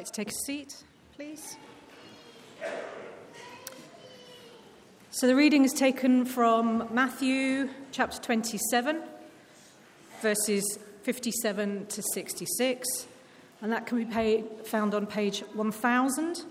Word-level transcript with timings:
like 0.00 0.06
to 0.06 0.12
take 0.12 0.30
a 0.30 0.44
seat, 0.46 0.82
please? 1.14 1.58
So 5.10 5.26
the 5.26 5.36
reading 5.36 5.62
is 5.66 5.74
taken 5.74 6.24
from 6.24 6.88
Matthew 6.90 7.68
chapter 7.92 8.18
27, 8.18 9.02
verses 10.22 10.78
57 11.02 11.84
to 11.84 12.02
66, 12.14 12.88
and 13.60 13.70
that 13.72 13.84
can 13.84 14.02
be 14.02 14.44
found 14.64 14.94
on 14.94 15.06
page 15.06 15.40
1000 15.52 16.44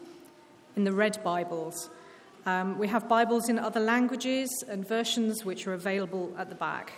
in 0.76 0.84
the 0.84 0.94
Red 0.94 1.20
Bibles. 1.24 1.90
Um, 2.46 2.78
we 2.78 2.88
have 2.88 3.10
Bibles 3.10 3.50
in 3.50 3.58
other 3.58 3.80
languages 3.80 4.64
and 4.70 4.88
versions 4.88 5.44
which 5.44 5.66
are 5.66 5.74
available 5.74 6.36
at 6.38 6.50
the 6.50 6.56
back. 6.56 6.92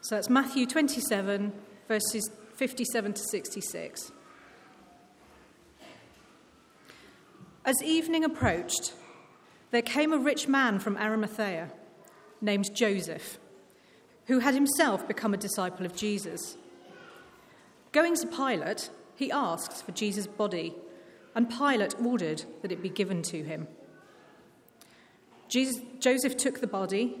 So 0.00 0.16
that's 0.16 0.28
Matthew 0.28 0.66
27, 0.66 1.52
verses 1.86 2.28
57 2.54 3.12
to 3.14 3.22
66. 3.22 4.12
As 7.64 7.82
evening 7.82 8.24
approached, 8.24 8.92
there 9.70 9.82
came 9.82 10.12
a 10.12 10.18
rich 10.18 10.46
man 10.46 10.78
from 10.78 10.96
Arimathea 10.96 11.70
named 12.40 12.74
Joseph, 12.74 13.38
who 14.26 14.38
had 14.38 14.54
himself 14.54 15.08
become 15.08 15.34
a 15.34 15.38
disciple 15.38 15.84
of 15.84 15.96
Jesus. 15.96 16.56
Going 17.92 18.14
to 18.16 18.26
Pilate, 18.26 18.90
he 19.16 19.32
asked 19.32 19.84
for 19.84 19.92
Jesus' 19.92 20.26
body, 20.26 20.74
and 21.34 21.50
Pilate 21.50 21.94
ordered 22.00 22.44
that 22.62 22.70
it 22.70 22.82
be 22.82 22.88
given 22.88 23.22
to 23.22 23.42
him. 23.42 23.66
Jesus, 25.48 25.80
Joseph 25.98 26.36
took 26.36 26.60
the 26.60 26.66
body, 26.66 27.16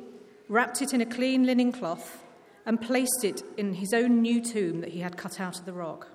wrapped 0.48 0.82
it 0.82 0.92
in 0.92 1.00
a 1.00 1.06
clean 1.06 1.44
linen 1.44 1.72
cloth, 1.72 2.23
and 2.66 2.80
placed 2.80 3.24
it 3.24 3.42
in 3.56 3.74
his 3.74 3.92
own 3.92 4.22
new 4.22 4.40
tomb 4.40 4.80
that 4.80 4.90
he 4.90 5.00
had 5.00 5.16
cut 5.16 5.40
out 5.40 5.58
of 5.58 5.66
the 5.66 5.72
rock. 5.72 6.08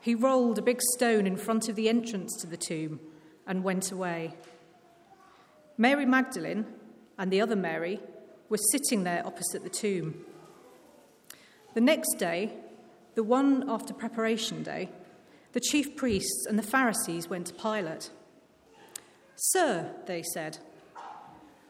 He 0.00 0.14
rolled 0.14 0.58
a 0.58 0.62
big 0.62 0.80
stone 0.96 1.26
in 1.26 1.36
front 1.36 1.68
of 1.68 1.76
the 1.76 1.88
entrance 1.88 2.36
to 2.40 2.46
the 2.46 2.56
tomb 2.56 3.00
and 3.46 3.62
went 3.62 3.92
away. 3.92 4.34
Mary 5.76 6.06
Magdalene 6.06 6.66
and 7.18 7.30
the 7.30 7.40
other 7.40 7.56
Mary 7.56 8.00
were 8.48 8.58
sitting 8.72 9.04
there 9.04 9.26
opposite 9.26 9.62
the 9.62 9.70
tomb. 9.70 10.24
The 11.74 11.80
next 11.80 12.14
day, 12.18 12.52
the 13.14 13.22
one 13.22 13.68
after 13.68 13.94
preparation 13.94 14.62
day, 14.62 14.90
the 15.52 15.60
chief 15.60 15.96
priests 15.96 16.46
and 16.48 16.58
the 16.58 16.62
Pharisees 16.62 17.28
went 17.28 17.46
to 17.48 17.54
Pilate. 17.54 18.10
Sir, 19.36 19.94
they 20.06 20.22
said, 20.22 20.58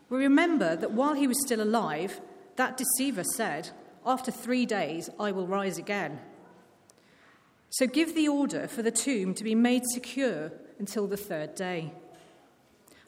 we 0.08 0.18
remember 0.18 0.74
that 0.76 0.92
while 0.92 1.14
he 1.14 1.26
was 1.26 1.40
still 1.40 1.62
alive, 1.62 2.20
that 2.56 2.76
deceiver 2.76 3.24
said, 3.24 3.70
After 4.04 4.30
three 4.30 4.66
days 4.66 5.10
I 5.18 5.32
will 5.32 5.46
rise 5.46 5.78
again. 5.78 6.20
So 7.70 7.86
give 7.86 8.14
the 8.14 8.28
order 8.28 8.66
for 8.66 8.82
the 8.82 8.90
tomb 8.90 9.34
to 9.34 9.44
be 9.44 9.54
made 9.54 9.86
secure 9.86 10.52
until 10.78 11.06
the 11.06 11.16
third 11.16 11.54
day. 11.54 11.92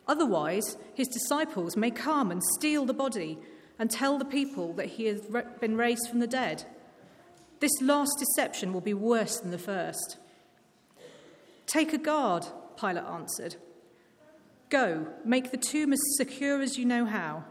Otherwise, 0.06 0.76
his 0.94 1.08
disciples 1.08 1.76
may 1.76 1.90
come 1.90 2.30
and 2.30 2.42
steal 2.58 2.84
the 2.84 2.94
body 2.94 3.38
and 3.78 3.90
tell 3.90 4.18
the 4.18 4.24
people 4.24 4.72
that 4.74 4.86
he 4.86 5.06
has 5.06 5.20
been 5.60 5.76
raised 5.76 6.08
from 6.08 6.20
the 6.20 6.26
dead. 6.26 6.64
This 7.60 7.72
last 7.80 8.12
deception 8.18 8.72
will 8.72 8.80
be 8.80 8.94
worse 8.94 9.38
than 9.38 9.50
the 9.50 9.58
first. 9.58 10.18
Take 11.66 11.92
a 11.92 11.98
guard, 11.98 12.46
Pilate 12.78 13.04
answered. 13.04 13.56
Go, 14.68 15.06
make 15.24 15.50
the 15.50 15.56
tomb 15.56 15.92
as 15.92 16.00
secure 16.16 16.60
as 16.60 16.78
you 16.78 16.84
know 16.84 17.04
how. 17.04 17.44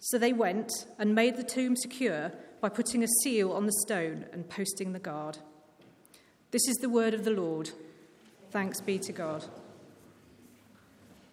So 0.00 0.18
they 0.18 0.32
went 0.32 0.70
and 0.98 1.14
made 1.14 1.36
the 1.36 1.42
tomb 1.42 1.76
secure 1.76 2.32
by 2.60 2.68
putting 2.68 3.02
a 3.02 3.08
seal 3.22 3.52
on 3.52 3.66
the 3.66 3.72
stone 3.84 4.26
and 4.32 4.48
posting 4.48 4.92
the 4.92 4.98
guard. 4.98 5.38
This 6.50 6.66
is 6.68 6.76
the 6.76 6.88
word 6.88 7.14
of 7.14 7.24
the 7.24 7.30
Lord. 7.30 7.70
Thanks 8.50 8.80
be 8.80 8.98
to 9.00 9.12
God. 9.12 9.44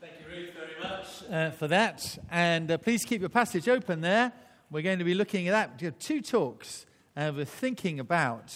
Thank 0.01 0.13
you, 0.19 0.35
Ruth, 0.35 0.49
very 0.53 0.75
much 0.81 1.23
uh, 1.31 1.51
for 1.51 1.67
that. 1.67 2.17
And 2.29 2.69
uh, 2.69 2.77
please 2.77 3.05
keep 3.05 3.21
your 3.21 3.29
passage 3.29 3.69
open 3.69 4.01
there. 4.01 4.33
We're 4.71 4.81
going 4.81 4.99
to 4.99 5.05
be 5.05 5.13
looking 5.13 5.47
at 5.47 5.79
that. 5.79 5.99
Two 5.99 6.21
talks. 6.21 6.85
Uh, 7.15 7.31
we're 7.33 7.45
thinking 7.45 7.99
about 7.99 8.53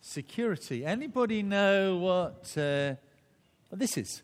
security. 0.00 0.84
Anybody 0.84 1.42
know 1.42 1.96
what, 1.98 2.56
uh, 2.56 2.94
what 3.68 3.78
this 3.78 3.96
is? 3.96 4.22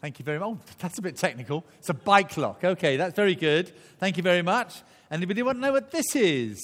Thank 0.00 0.18
you 0.18 0.24
very 0.24 0.38
much. 0.38 0.48
Oh, 0.48 0.58
that's 0.78 0.98
a 0.98 1.02
bit 1.02 1.16
technical. 1.16 1.64
It's 1.78 1.90
a 1.90 1.94
bike 1.94 2.36
lock. 2.36 2.64
Okay, 2.64 2.96
that's 2.96 3.14
very 3.14 3.34
good. 3.34 3.70
Thank 3.98 4.16
you 4.16 4.22
very 4.22 4.42
much. 4.42 4.82
Anybody 5.10 5.42
want 5.42 5.58
to 5.58 5.62
know 5.62 5.72
what 5.72 5.90
this 5.90 6.16
is? 6.16 6.58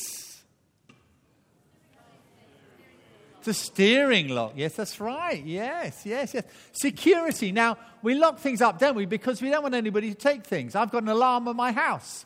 It's 3.39 3.49
a 3.49 3.55
steering 3.55 4.29
lock. 4.29 4.55
Yes, 4.57 4.75
that's 4.75 4.99
right. 5.01 5.45
Yes, 5.45 6.03
yes, 6.05 6.33
yes. 6.35 6.45
Security. 6.73 7.53
Now, 7.53 7.77
we 8.03 8.15
lock 8.15 8.39
things 8.39 8.63
up, 8.63 8.79
don't 8.79 8.97
we? 8.97 9.05
Because 9.05 9.43
we 9.43 9.51
don't 9.51 9.63
want 9.63 9.75
anybody 9.75 10.11
to 10.11 10.17
take 10.17 10.45
things. 10.45 10.75
I've 10.75 10.91
got 10.91 11.03
an 11.03 11.11
alarm 11.11 11.47
on 11.47 11.57
my 11.57 11.73
house. 11.73 12.25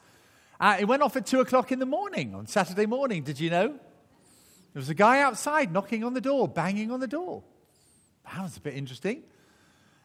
Uh, 0.60 0.76
it 0.78 0.84
went 0.84 1.02
off 1.02 1.16
at 1.16 1.26
2 1.26 1.40
o'clock 1.40 1.72
in 1.72 1.78
the 1.78 1.86
morning 1.86 2.34
on 2.34 2.46
Saturday 2.46 2.86
morning. 2.86 3.22
Did 3.22 3.40
you 3.40 3.50
know? 3.50 3.68
There 3.68 4.80
was 4.80 4.88
a 4.88 4.94
guy 4.94 5.20
outside 5.20 5.72
knocking 5.72 6.04
on 6.04 6.14
the 6.14 6.20
door, 6.20 6.46
banging 6.46 6.90
on 6.90 7.00
the 7.00 7.08
door. 7.08 7.42
That 8.32 8.42
was 8.42 8.56
a 8.56 8.60
bit 8.60 8.74
interesting. 8.74 9.24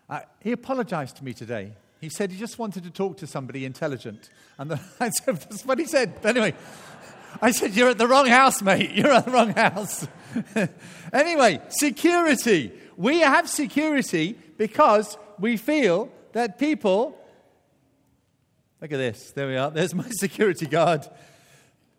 Uh, 0.09 0.21
he 0.39 0.51
apologized 0.51 1.17
to 1.17 1.23
me 1.23 1.33
today. 1.33 1.73
He 1.99 2.09
said 2.09 2.31
he 2.31 2.37
just 2.37 2.59
wanted 2.59 2.83
to 2.83 2.91
talk 2.91 3.17
to 3.17 3.27
somebody 3.27 3.65
intelligent. 3.65 4.29
And 4.57 4.71
the, 4.71 4.79
I 4.99 5.09
said, 5.09 5.37
that's 5.37 5.65
what 5.65 5.79
he 5.79 5.85
said. 5.85 6.13
Anyway, 6.23 6.53
I 7.41 7.51
said, 7.51 7.73
You're 7.73 7.89
at 7.89 7.97
the 7.97 8.07
wrong 8.07 8.27
house, 8.27 8.61
mate. 8.61 8.91
You're 8.91 9.11
at 9.11 9.25
the 9.25 9.31
wrong 9.31 9.49
house. 9.49 10.07
anyway, 11.13 11.61
security. 11.69 12.71
We 12.97 13.19
have 13.19 13.49
security 13.49 14.37
because 14.57 15.17
we 15.39 15.57
feel 15.57 16.09
that 16.33 16.59
people. 16.59 17.17
Look 18.81 18.91
at 18.91 18.97
this. 18.97 19.31
There 19.31 19.47
we 19.47 19.57
are. 19.57 19.71
There's 19.71 19.95
my 19.95 20.09
security 20.11 20.65
guard. 20.65 21.07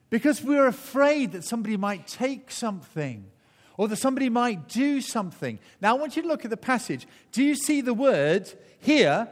Because 0.08 0.42
we're 0.42 0.66
afraid 0.66 1.32
that 1.32 1.44
somebody 1.44 1.76
might 1.76 2.06
take 2.06 2.50
something 2.50 3.26
or 3.76 3.88
that 3.88 3.96
somebody 3.96 4.28
might 4.28 4.68
do 4.68 5.00
something. 5.00 5.58
Now, 5.80 5.96
I 5.96 5.98
want 5.98 6.16
you 6.16 6.22
to 6.22 6.28
look 6.28 6.44
at 6.44 6.50
the 6.50 6.56
passage. 6.56 7.06
Do 7.32 7.42
you 7.42 7.54
see 7.54 7.80
the 7.80 7.94
word 7.94 8.52
here, 8.80 9.28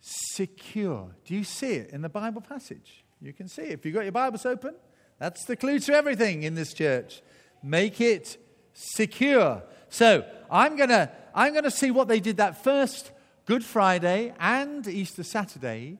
secure? 0.00 1.10
Do 1.24 1.34
you 1.34 1.44
see 1.44 1.74
it 1.74 1.90
in 1.90 2.02
the 2.02 2.08
Bible 2.08 2.40
passage? 2.40 3.04
You 3.20 3.32
can 3.32 3.48
see 3.48 3.62
it. 3.62 3.72
If 3.72 3.86
you've 3.86 3.94
got 3.94 4.02
your 4.02 4.12
Bibles 4.12 4.46
open, 4.46 4.74
that's 5.18 5.44
the 5.44 5.56
clue 5.56 5.78
to 5.80 5.94
everything 5.94 6.42
in 6.42 6.54
this 6.54 6.72
church. 6.72 7.22
Make 7.62 8.00
it 8.00 8.38
secure. 8.72 9.62
So, 9.88 10.24
I'm 10.50 10.76
going 10.76 10.88
to 10.88 11.10
I'm 11.34 11.52
going 11.52 11.64
to 11.64 11.70
see 11.70 11.90
what 11.90 12.08
they 12.08 12.20
did 12.20 12.36
that 12.36 12.62
first 12.62 13.10
Good 13.46 13.64
Friday 13.64 14.34
and 14.38 14.86
Easter 14.86 15.22
Saturday 15.22 15.98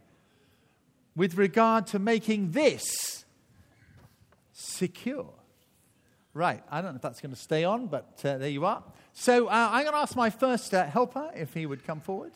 with 1.17 1.37
regard 1.37 1.87
to 1.89 1.99
making 1.99 2.53
this 2.53 3.25
secure. 4.53 5.33
Right, 6.35 6.63
I 6.71 6.81
don't 6.81 6.93
know 6.93 6.97
if 6.97 7.03
that's 7.03 7.21
going 7.21 7.35
to 7.35 7.41
stay 7.41 7.65
on, 7.65 7.89
but 7.89 8.21
uh, 8.25 8.39
there 8.39 8.49
you 8.49 8.65
are. 8.65 8.83
So 9.13 9.49
uh, 9.49 9.69
I'm 9.71 9.83
going 9.83 9.93
to 9.93 9.99
ask 9.99 10.17
my 10.17 10.31
first 10.31 10.73
uh, 10.73 10.87
helper 10.87 11.31
if 11.35 11.53
he 11.53 11.67
would 11.67 11.85
come 11.85 12.01
forward. 12.01 12.33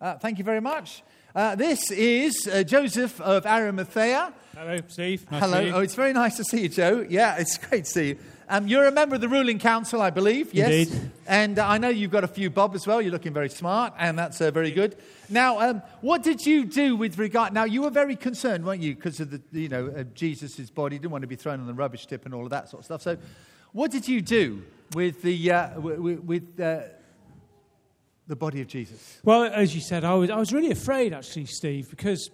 Uh, 0.00 0.18
thank 0.18 0.36
you 0.36 0.44
very 0.44 0.60
much. 0.60 1.02
Uh, 1.34 1.54
this 1.54 1.90
is 1.90 2.46
uh, 2.46 2.62
Joseph 2.62 3.18
of 3.22 3.46
Arimathea. 3.46 4.34
Hello, 4.54 4.78
Steve. 4.88 5.30
Nice 5.30 5.42
Hello. 5.42 5.72
Oh, 5.76 5.80
it's 5.80 5.94
very 5.94 6.12
nice 6.12 6.36
to 6.36 6.44
see 6.44 6.62
you, 6.62 6.68
Joe. 6.68 7.06
Yeah, 7.08 7.36
it's 7.36 7.56
great 7.56 7.84
to 7.84 7.90
see 7.90 8.08
you. 8.08 8.18
Um, 8.50 8.66
you're 8.66 8.86
a 8.86 8.92
member 8.92 9.14
of 9.14 9.20
the 9.20 9.28
ruling 9.28 9.58
council, 9.58 10.00
I 10.00 10.08
believe. 10.10 10.54
Yes. 10.54 10.88
Indeed. 10.88 11.10
And 11.26 11.58
I 11.58 11.76
know 11.76 11.90
you've 11.90 12.10
got 12.10 12.24
a 12.24 12.28
few 12.28 12.48
bob 12.48 12.74
as 12.74 12.86
well. 12.86 13.02
You're 13.02 13.12
looking 13.12 13.34
very 13.34 13.50
smart, 13.50 13.92
and 13.98 14.18
that's 14.18 14.38
very 14.38 14.70
good. 14.70 14.96
Now, 15.28 15.58
um, 15.60 15.82
what 16.00 16.22
did 16.22 16.46
you 16.46 16.64
do 16.64 16.96
with 16.96 17.18
regard? 17.18 17.52
Now, 17.52 17.64
you 17.64 17.82
were 17.82 17.90
very 17.90 18.16
concerned, 18.16 18.64
weren't 18.64 18.80
you, 18.80 18.94
because 18.94 19.20
of 19.20 19.30
the, 19.30 19.42
you 19.52 19.68
know, 19.68 19.92
uh, 19.94 20.04
Jesus' 20.14 20.70
body. 20.70 20.96
You 20.96 21.00
didn't 21.00 21.12
want 21.12 21.22
to 21.22 21.28
be 21.28 21.36
thrown 21.36 21.60
on 21.60 21.66
the 21.66 21.74
rubbish 21.74 22.06
tip 22.06 22.24
and 22.24 22.34
all 22.34 22.44
of 22.44 22.50
that 22.50 22.70
sort 22.70 22.80
of 22.80 22.84
stuff. 22.86 23.02
So, 23.02 23.18
what 23.72 23.90
did 23.90 24.08
you 24.08 24.22
do 24.22 24.62
with 24.94 25.20
the 25.20 25.52
uh, 25.52 25.80
with, 25.80 26.20
with 26.20 26.60
uh, 26.60 26.80
the 28.26 28.36
body 28.36 28.62
of 28.62 28.66
Jesus? 28.68 29.18
Well, 29.22 29.44
as 29.44 29.74
you 29.74 29.82
said, 29.82 30.04
I 30.04 30.14
was 30.14 30.30
I 30.30 30.36
was 30.36 30.54
really 30.54 30.70
afraid 30.70 31.12
actually, 31.12 31.46
Steve, 31.46 31.90
because. 31.90 32.30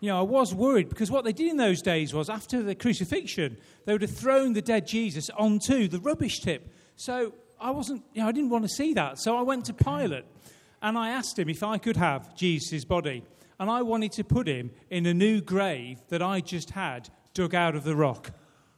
You 0.00 0.10
know, 0.10 0.18
I 0.18 0.22
was 0.22 0.54
worried 0.54 0.88
because 0.88 1.10
what 1.10 1.24
they 1.24 1.32
did 1.32 1.50
in 1.50 1.56
those 1.56 1.82
days 1.82 2.14
was 2.14 2.30
after 2.30 2.62
the 2.62 2.74
crucifixion, 2.74 3.56
they 3.84 3.92
would 3.92 4.02
have 4.02 4.16
thrown 4.16 4.52
the 4.52 4.62
dead 4.62 4.86
Jesus 4.86 5.28
onto 5.30 5.88
the 5.88 5.98
rubbish 5.98 6.40
tip. 6.40 6.72
So 6.94 7.34
I 7.60 7.72
wasn't, 7.72 8.04
you 8.14 8.22
know, 8.22 8.28
I 8.28 8.32
didn't 8.32 8.50
want 8.50 8.64
to 8.64 8.68
see 8.68 8.94
that. 8.94 9.18
So 9.18 9.36
I 9.36 9.42
went 9.42 9.64
to 9.66 9.72
Pilate 9.72 10.24
and 10.82 10.96
I 10.96 11.10
asked 11.10 11.38
him 11.38 11.48
if 11.48 11.62
I 11.62 11.78
could 11.78 11.96
have 11.96 12.36
Jesus' 12.36 12.84
body. 12.84 13.24
And 13.58 13.68
I 13.68 13.82
wanted 13.82 14.12
to 14.12 14.24
put 14.24 14.46
him 14.46 14.70
in 14.88 15.04
a 15.06 15.14
new 15.14 15.40
grave 15.40 16.00
that 16.10 16.22
I 16.22 16.40
just 16.40 16.70
had 16.70 17.10
dug 17.34 17.56
out 17.56 17.74
of 17.74 17.82
the 17.82 17.96
rock. 17.96 18.30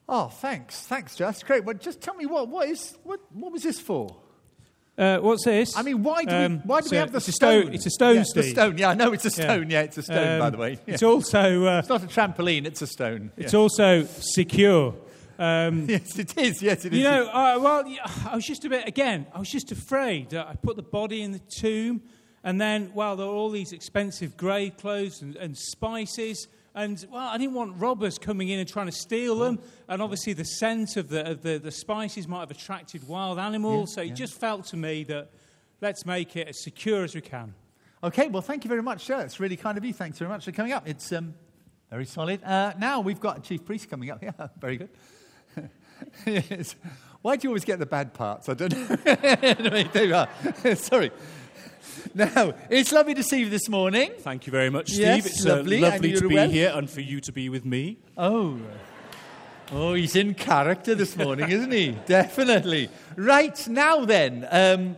Oh, 0.08 0.28
thanks, 0.28 0.80
thanks. 0.86 1.16
That's 1.16 1.42
great. 1.42 1.66
But 1.66 1.80
just 1.80 2.00
tell 2.00 2.14
me 2.14 2.26
what 2.26 2.48
what 2.48 2.68
is 2.68 2.96
what 3.04 3.20
what 3.32 3.52
was 3.52 3.62
this 3.62 3.78
for? 3.78 4.16
Uh, 5.00 5.18
what's 5.20 5.44
this? 5.46 5.76
I 5.78 5.82
mean, 5.82 6.02
why 6.02 6.24
do 6.24 6.34
Um, 6.34 6.52
we 6.52 6.58
why 6.64 6.80
do 6.80 6.84
it's 6.84 6.90
we 6.90 6.96
have 6.98 7.10
the 7.10 7.16
it's 7.16 7.28
a 7.28 7.32
stone? 7.32 7.62
stone- 7.62 7.74
it's 7.74 7.86
a 7.86 7.90
stone, 7.90 8.14
Yeah, 8.16 8.20
it's 8.20 8.36
a 8.36 8.42
stone. 8.42 8.78
Yeah, 8.78 8.90
I 8.90 8.94
know 8.94 9.12
it's 9.14 9.24
a 9.24 9.30
stone. 9.30 9.70
Yeah, 9.70 9.80
it's 9.80 9.96
a 9.98 10.02
stone. 10.02 10.38
by 10.38 10.46
Um, 10.46 10.52
the 10.52 10.58
way, 10.58 10.72
Yeah. 10.86 10.94
It's 10.94 11.02
also 11.02 11.64
uh, 11.64 11.78
it's 11.78 11.88
not 11.88 12.02
a 12.02 12.06
trampoline. 12.06 12.66
It's 12.66 12.82
a 12.82 12.86
stone. 12.86 13.30
It's 13.38 13.54
also 13.54 14.04
secure. 14.04 14.94
Um, 15.38 15.86
Yes, 15.88 16.18
it 16.18 16.36
is. 16.36 16.60
Yes, 16.62 16.84
it 16.84 16.92
is. 16.92 16.98
you 16.98 17.04
know, 17.04 17.24
uh, 17.28 17.58
well, 17.58 17.82
I 18.28 18.34
was 18.36 18.44
just 18.46 18.62
a 18.66 18.68
bit, 18.68 18.86
again, 18.86 19.26
I 19.34 19.38
was 19.38 19.48
just 19.48 19.72
afraid 19.72 20.28
that 20.30 20.46
I 20.46 20.54
put 20.54 20.76
the 20.76 20.82
body 20.82 21.22
in 21.22 21.32
the 21.32 21.40
tomb, 21.60 22.02
and 22.44 22.60
then, 22.60 22.90
well, 22.94 23.16
there 23.16 23.26
were 23.26 23.32
all 23.32 23.48
these 23.50 23.72
expensive 23.72 24.36
grave 24.36 24.76
clothes 24.76 25.22
and, 25.22 25.34
and 25.36 25.56
spices. 25.56 26.46
And, 26.74 27.04
well, 27.10 27.28
I 27.28 27.36
didn't 27.36 27.54
want 27.54 27.76
robbers 27.78 28.18
coming 28.18 28.48
in 28.48 28.60
and 28.60 28.68
trying 28.68 28.86
to 28.86 28.92
steal 28.92 29.38
them. 29.38 29.58
And 29.88 30.00
obviously, 30.00 30.34
the 30.34 30.44
scent 30.44 30.96
of 30.96 31.08
the, 31.08 31.28
of 31.28 31.42
the, 31.42 31.58
the 31.58 31.72
spices 31.72 32.28
might 32.28 32.40
have 32.40 32.50
attracted 32.50 33.08
wild 33.08 33.38
animals. 33.38 33.90
Yeah, 33.90 33.94
so 33.94 34.00
it 34.02 34.08
yeah. 34.08 34.14
just 34.14 34.34
felt 34.34 34.66
to 34.66 34.76
me 34.76 35.04
that 35.04 35.30
let's 35.80 36.06
make 36.06 36.36
it 36.36 36.48
as 36.48 36.62
secure 36.62 37.02
as 37.02 37.14
we 37.14 37.20
can. 37.20 37.54
Okay, 38.02 38.28
well, 38.28 38.42
thank 38.42 38.64
you 38.64 38.68
very 38.68 38.82
much, 38.82 39.04
sir. 39.04 39.20
It's 39.20 39.40
really 39.40 39.56
kind 39.56 39.76
of 39.76 39.84
you. 39.84 39.92
Thanks 39.92 40.18
very 40.18 40.30
much 40.30 40.44
for 40.44 40.52
coming 40.52 40.72
up. 40.72 40.88
It's 40.88 41.12
um, 41.12 41.34
very 41.90 42.06
solid. 42.06 42.42
Uh, 42.44 42.72
now 42.78 43.00
we've 43.00 43.20
got 43.20 43.38
a 43.38 43.40
chief 43.40 43.64
priest 43.64 43.90
coming 43.90 44.10
up. 44.10 44.22
Yeah, 44.22 44.48
very 44.58 44.76
good. 44.76 44.90
yes. 46.26 46.76
Why 47.20 47.36
do 47.36 47.46
you 47.46 47.50
always 47.50 47.64
get 47.64 47.78
the 47.78 47.86
bad 47.86 48.14
parts? 48.14 48.48
I 48.48 48.54
don't 48.54 48.72
know. 49.04 49.16
anyway, 49.42 49.90
there 49.92 50.04
you 50.04 50.14
are. 50.14 50.28
Sorry. 50.76 51.10
Now, 52.14 52.54
it's 52.68 52.92
lovely 52.92 53.14
to 53.14 53.22
see 53.22 53.40
you 53.40 53.48
this 53.48 53.68
morning. 53.68 54.12
Thank 54.18 54.46
you 54.46 54.50
very 54.50 54.70
much, 54.70 54.88
Steve. 54.90 55.00
Yes, 55.00 55.26
it's 55.26 55.44
lovely, 55.44 55.78
uh, 55.84 55.90
lovely 55.90 56.12
to 56.14 56.28
be 56.28 56.34
well? 56.34 56.48
here 56.50 56.72
and 56.74 56.88
for 56.90 57.00
you 57.00 57.20
to 57.20 57.32
be 57.32 57.48
with 57.48 57.64
me. 57.64 57.98
Oh. 58.16 58.58
Oh, 59.72 59.94
he's 59.94 60.16
in 60.16 60.34
character 60.34 60.94
this 60.96 61.16
morning, 61.16 61.48
isn't 61.50 61.70
he? 61.70 61.90
Definitely. 62.06 62.88
Right, 63.16 63.68
now 63.68 64.04
then, 64.04 64.46
um, 64.50 64.96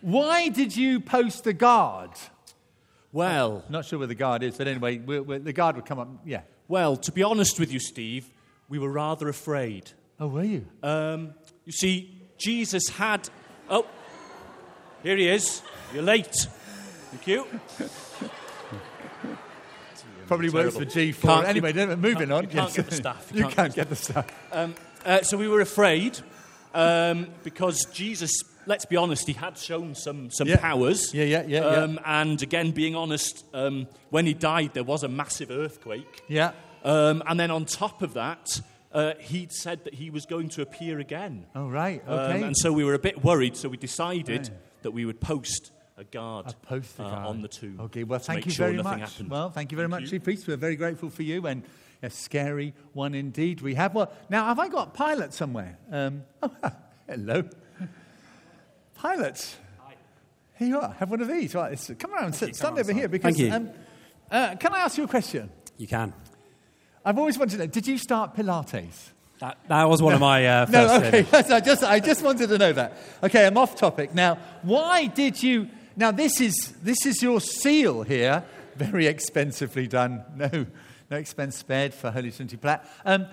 why 0.00 0.48
did 0.48 0.76
you 0.76 1.00
post 1.00 1.44
the 1.44 1.52
guard? 1.52 2.10
Well, 3.12 3.64
Not 3.68 3.84
sure 3.84 3.98
where 3.98 4.08
the 4.08 4.14
guard 4.14 4.42
is, 4.42 4.56
but 4.56 4.68
anyway, 4.68 4.98
we 4.98 5.20
we 5.20 5.38
the 5.38 5.52
guard 5.52 5.76
would 5.76 5.84
come 5.86 5.98
up. 5.98 6.08
Yeah. 6.24 6.42
well, 6.68 6.96
to 6.96 7.12
be 7.12 7.22
honest 7.22 7.60
with 7.60 7.72
you, 7.72 7.78
Steve, 7.78 8.30
we 8.68 8.78
were 8.78 8.90
rather 8.90 9.28
afraid. 9.28 9.90
Oh, 10.18 10.28
were 10.28 10.44
you? 10.44 10.66
Um, 10.82 11.34
you 11.64 11.72
see, 11.72 12.22
Jesus 12.38 12.88
had. 12.88 13.28
Oh, 13.68 13.86
here 15.02 15.16
he 15.16 15.28
is. 15.28 15.62
You're 15.92 16.02
late. 16.02 16.34
Thank 17.10 17.26
you. 17.26 17.46
Probably 20.26 20.50
works 20.50 20.76
for. 20.76 20.84
G4. 20.84 21.20
Can't- 21.20 21.46
anyway, 21.48 21.72
then 21.72 22.00
moving 22.00 22.32
on. 22.32 22.44
you 22.44 22.48
can't 22.48 22.68
Yes. 22.68 22.76
get 22.76 22.86
the 22.88 22.94
staff. 22.96 23.28
You 23.32 23.38
You, 23.38 23.42
can't 23.44 23.56
can't, 23.56 23.74
get 23.74 23.88
the 23.90 23.96
stuff. 23.96 24.26
Um, 24.52 24.74
uh, 25.04 25.22
so 25.22 25.36
we 25.36 25.48
were 25.48 25.60
afraid 25.60 26.18
um, 26.74 27.26
because 27.42 27.84
Jesus, 27.92 28.30
let's 28.66 28.86
be 28.86 28.96
honest, 28.96 29.26
he 29.26 29.34
had 29.34 29.58
shown 29.58 29.94
some, 29.94 30.30
some 30.30 30.48
Yeah. 30.48 30.56
powers. 30.56 31.12
Yeah, 31.12 31.24
yeah, 31.24 31.42
yeah, 31.46 31.60
yeah. 31.60 31.66
Um, 31.82 32.00
And 32.06 32.40
again, 32.42 32.70
being 32.70 32.94
honest, 32.96 33.44
um, 33.52 33.88
when 34.10 34.24
he 34.24 34.32
died, 34.32 34.70
there 34.72 34.84
was 34.84 35.02
a 35.02 35.08
massive 35.08 35.50
earthquake. 35.50 36.22
Yeah. 36.28 36.52
Um, 36.84 37.22
and 37.26 37.38
then 37.38 37.50
on 37.50 37.64
top 37.66 38.00
of 38.00 38.14
that, 38.14 38.60
uh, 38.92 39.14
he'd 39.18 39.52
said 39.52 39.84
that 39.84 39.94
he 39.94 40.08
was 40.10 40.24
going 40.24 40.48
to 40.50 40.62
appear 40.62 40.98
again. 40.98 41.44
Oh, 41.54 41.68
right. 41.68 42.02
Um, 42.06 42.18
Okay. 42.18 42.42
and 42.42 42.56
so 42.56 42.72
we 42.72 42.84
were 42.84 42.94
a 42.94 42.98
bit 42.98 43.22
worried, 43.22 43.56
so 43.56 43.68
we 43.68 43.76
decided 43.76 44.48
Right. 44.48 44.50
That 44.82 44.92
we 44.92 45.04
would 45.04 45.20
post 45.20 45.70
a 45.96 46.04
guard, 46.04 46.46
A 46.48 46.52
post 46.66 46.96
the 46.96 47.04
uh, 47.04 47.10
guard. 47.10 47.26
on 47.26 47.42
the 47.42 47.48
tomb. 47.48 47.78
Okay, 47.80 48.04
well, 48.04 48.18
to 48.20 48.24
thank 48.24 48.38
make 48.38 48.46
you 48.46 48.52
sure 48.52 48.68
very 48.70 48.82
much. 48.82 49.00
happened. 49.00 49.30
Well, 49.30 49.50
thank 49.50 49.72
you 49.72 49.76
very 49.76 49.86
Thank 49.88 50.02
much, 50.02 50.12
you. 50.12 50.18
Chief 50.18 50.24
Priest. 50.24 50.48
We're 50.48 50.56
very 50.56 50.76
grateful 50.76 51.10
for 51.10 51.22
you 51.22 51.46
and 51.46 51.62
a 52.02 52.10
scary 52.10 52.74
one 52.94 53.14
indeed 53.14 53.60
we 53.60 53.74
have. 53.74 53.94
Well, 53.94 54.12
now, 54.28 54.46
have 54.46 54.58
I 54.58 54.68
got 54.68 54.94
Pilate 54.94 55.32
somewhere? 55.32 55.78
Um, 55.90 56.24
oh, 56.42 56.50
hello. 57.06 57.44
Pilate. 59.00 59.56
Here 60.58 60.68
you 60.68 60.78
are. 60.78 60.92
Have 60.98 61.10
one 61.10 61.20
of 61.20 61.28
these. 61.28 61.54
Right, 61.54 61.72
it's- 61.72 61.90
come 61.98 62.12
around. 62.14 62.34
Sit, 62.34 62.54
stand 62.56 62.78
over 62.78 62.92
here 62.92 63.08
because. 63.08 63.36
Thank 63.36 63.38
you. 63.38 63.52
Um, 63.52 63.70
uh, 64.30 64.56
can 64.56 64.72
I 64.72 64.80
ask 64.80 64.96
you 64.98 65.04
a 65.04 65.08
question? 65.08 65.50
You 65.76 65.86
can. 65.86 66.12
I've 67.04 67.18
always 67.18 67.38
wanted 67.38 67.52
to 67.52 67.58
know. 67.58 67.66
Did 67.66 67.86
you 67.86 67.98
start 67.98 68.34
Pilates? 68.36 69.11
That, 69.42 69.58
that 69.66 69.88
was 69.88 70.00
one 70.00 70.14
of 70.14 70.20
my 70.20 70.46
uh, 70.46 70.66
first. 70.66 70.72
No, 70.72 71.08
okay. 71.08 71.26
Yes, 71.32 71.50
I 71.50 71.58
just, 71.58 71.82
I 71.82 71.98
just 71.98 72.22
wanted 72.22 72.48
to 72.48 72.58
know 72.58 72.72
that. 72.74 72.96
Okay, 73.24 73.44
I'm 73.44 73.58
off 73.58 73.74
topic 73.74 74.14
now. 74.14 74.38
Why 74.62 75.06
did 75.06 75.42
you? 75.42 75.68
Now 75.96 76.12
this 76.12 76.40
is 76.40 76.74
this 76.80 77.04
is 77.04 77.20
your 77.20 77.40
seal 77.40 78.04
here, 78.04 78.44
very 78.76 79.08
expensively 79.08 79.88
done. 79.88 80.22
No, 80.36 80.66
no 81.10 81.16
expense 81.16 81.56
spared 81.56 81.92
for 81.92 82.12
Holy 82.12 82.30
Trinity 82.30 82.56
Platt. 82.56 82.88
Um, 83.04 83.26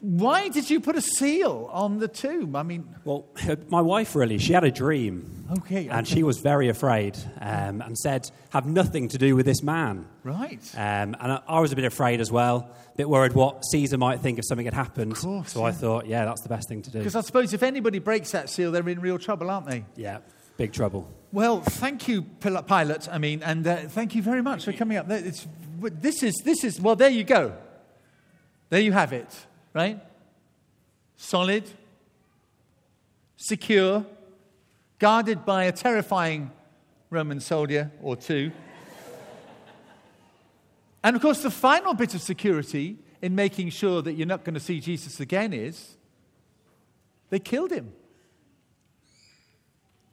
why 0.00 0.48
did 0.48 0.70
you 0.70 0.80
put 0.80 0.96
a 0.96 1.00
seal 1.02 1.68
on 1.72 1.98
the 1.98 2.08
tomb? 2.08 2.56
I 2.56 2.62
mean, 2.62 2.88
Well, 3.04 3.26
my 3.68 3.80
wife 3.82 4.14
really, 4.16 4.38
she 4.38 4.52
had 4.54 4.64
a 4.64 4.70
dream. 4.70 5.44
Okay, 5.58 5.88
And 5.88 6.06
okay. 6.06 6.14
she 6.14 6.22
was 6.22 6.38
very 6.38 6.68
afraid 6.68 7.18
um, 7.40 7.82
and 7.82 7.98
said, 7.98 8.30
have 8.50 8.66
nothing 8.66 9.08
to 9.08 9.18
do 9.18 9.34
with 9.36 9.46
this 9.46 9.62
man. 9.62 10.06
right? 10.22 10.60
Um, 10.74 11.16
and 11.20 11.32
I, 11.32 11.40
I 11.48 11.60
was 11.60 11.72
a 11.72 11.76
bit 11.76 11.84
afraid 11.84 12.20
as 12.20 12.30
well, 12.30 12.70
a 12.94 12.96
bit 12.96 13.08
worried 13.08 13.32
what 13.34 13.64
Caesar 13.66 13.98
might 13.98 14.20
think 14.20 14.38
if 14.38 14.46
something 14.46 14.64
had 14.64 14.74
happened. 14.74 15.12
Of 15.12 15.18
course, 15.18 15.52
so 15.52 15.64
I 15.64 15.72
thought, 15.72 16.06
yeah, 16.06 16.24
that's 16.24 16.42
the 16.42 16.48
best 16.48 16.68
thing 16.68 16.82
to 16.82 16.90
do. 16.90 16.98
Because 16.98 17.16
I 17.16 17.20
suppose 17.22 17.52
if 17.52 17.62
anybody 17.62 17.98
breaks 17.98 18.30
that 18.30 18.48
seal, 18.48 18.70
they're 18.72 18.88
in 18.88 19.00
real 19.00 19.18
trouble, 19.18 19.50
aren't 19.50 19.66
they? 19.66 19.84
Yeah, 19.96 20.18
big 20.56 20.72
trouble. 20.72 21.12
Well, 21.32 21.60
thank 21.60 22.08
you, 22.08 22.22
Pil- 22.22 22.62
Pilate. 22.62 23.08
I 23.10 23.18
mean, 23.18 23.42
and 23.42 23.66
uh, 23.66 23.76
thank 23.88 24.14
you 24.14 24.22
very 24.22 24.42
much 24.42 24.64
for 24.64 24.72
coming 24.72 24.96
up. 24.96 25.10
It's, 25.10 25.46
this 25.80 26.22
is 26.22 26.34
this 26.44 26.64
is 26.64 26.80
well. 26.80 26.96
There 26.96 27.10
you 27.10 27.24
go. 27.24 27.56
There 28.68 28.80
you 28.80 28.92
have 28.92 29.12
it. 29.12 29.28
Right. 29.72 30.00
Solid, 31.16 31.64
secure, 33.36 34.04
guarded 34.98 35.44
by 35.44 35.64
a 35.64 35.72
terrifying 35.72 36.50
Roman 37.10 37.40
soldier 37.40 37.90
or 38.02 38.16
two. 38.16 38.52
And 41.02 41.16
of 41.16 41.22
course, 41.22 41.42
the 41.42 41.50
final 41.50 41.94
bit 41.94 42.14
of 42.14 42.20
security 42.20 42.98
in 43.22 43.34
making 43.34 43.70
sure 43.70 44.02
that 44.02 44.14
you're 44.14 44.26
not 44.26 44.44
going 44.44 44.54
to 44.54 44.60
see 44.60 44.80
Jesus 44.80 45.20
again 45.20 45.52
is 45.52 45.96
they 47.30 47.38
killed 47.38 47.70
him. 47.70 47.92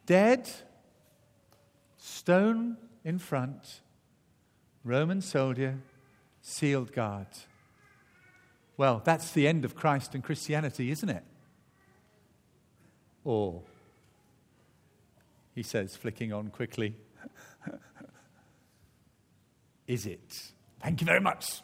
Dead, 0.06 0.50
stone 1.98 2.77
in 3.04 3.19
front, 3.19 3.81
Roman 4.83 5.21
soldier, 5.21 5.77
sealed 6.42 6.94
guard. 6.94 7.27
Well, 8.78 9.02
that's 9.04 9.32
the 9.32 9.48
end 9.48 9.66
of 9.66 9.76
Christ 9.76 10.14
and 10.14 10.24
Christianity, 10.24 10.92
isn't 10.92 11.10
it? 11.10 11.24
Or, 13.24 13.64
he 15.56 15.64
says, 15.64 15.96
flicking 15.96 16.32
on 16.32 16.50
quickly, 16.50 16.96
is 19.88 20.06
it? 20.06 20.32
Thank 20.80 21.02
you 21.02 21.08
very 21.08 21.20
much. 21.20 21.62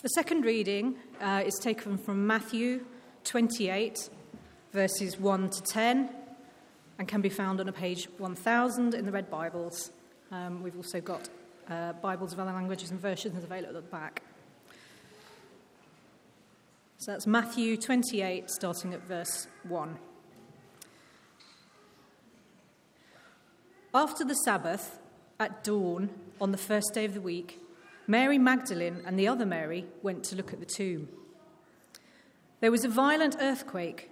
The 0.00 0.08
second 0.08 0.44
reading 0.46 0.96
uh, 1.20 1.44
is 1.46 1.54
taken 1.62 1.98
from 1.98 2.26
Matthew 2.26 2.86
28, 3.22 4.08
verses 4.72 5.20
1 5.20 5.50
to 5.50 5.62
10, 5.62 6.21
and 7.02 7.08
can 7.08 7.20
be 7.20 7.28
found 7.28 7.58
on 7.58 7.68
a 7.68 7.72
page 7.72 8.08
1000 8.18 8.94
in 8.94 9.06
the 9.06 9.10
Red 9.10 9.28
Bibles. 9.28 9.90
Um, 10.30 10.62
we've 10.62 10.76
also 10.76 11.00
got 11.00 11.28
uh, 11.68 11.94
Bibles 11.94 12.32
of 12.32 12.38
other 12.38 12.52
languages 12.52 12.92
and 12.92 13.00
versions 13.00 13.42
available 13.42 13.76
at 13.76 13.82
the 13.82 13.90
back. 13.90 14.22
So 16.98 17.10
that's 17.10 17.26
Matthew 17.26 17.76
28, 17.76 18.48
starting 18.48 18.94
at 18.94 19.02
verse 19.02 19.48
1. 19.64 19.98
After 23.92 24.24
the 24.24 24.34
Sabbath, 24.34 25.00
at 25.40 25.64
dawn 25.64 26.08
on 26.40 26.52
the 26.52 26.56
first 26.56 26.94
day 26.94 27.04
of 27.04 27.14
the 27.14 27.20
week, 27.20 27.58
Mary 28.06 28.38
Magdalene 28.38 29.02
and 29.04 29.18
the 29.18 29.26
other 29.26 29.44
Mary 29.44 29.86
went 30.02 30.22
to 30.26 30.36
look 30.36 30.52
at 30.52 30.60
the 30.60 30.66
tomb. 30.66 31.08
There 32.60 32.70
was 32.70 32.84
a 32.84 32.88
violent 32.88 33.38
earthquake, 33.40 34.11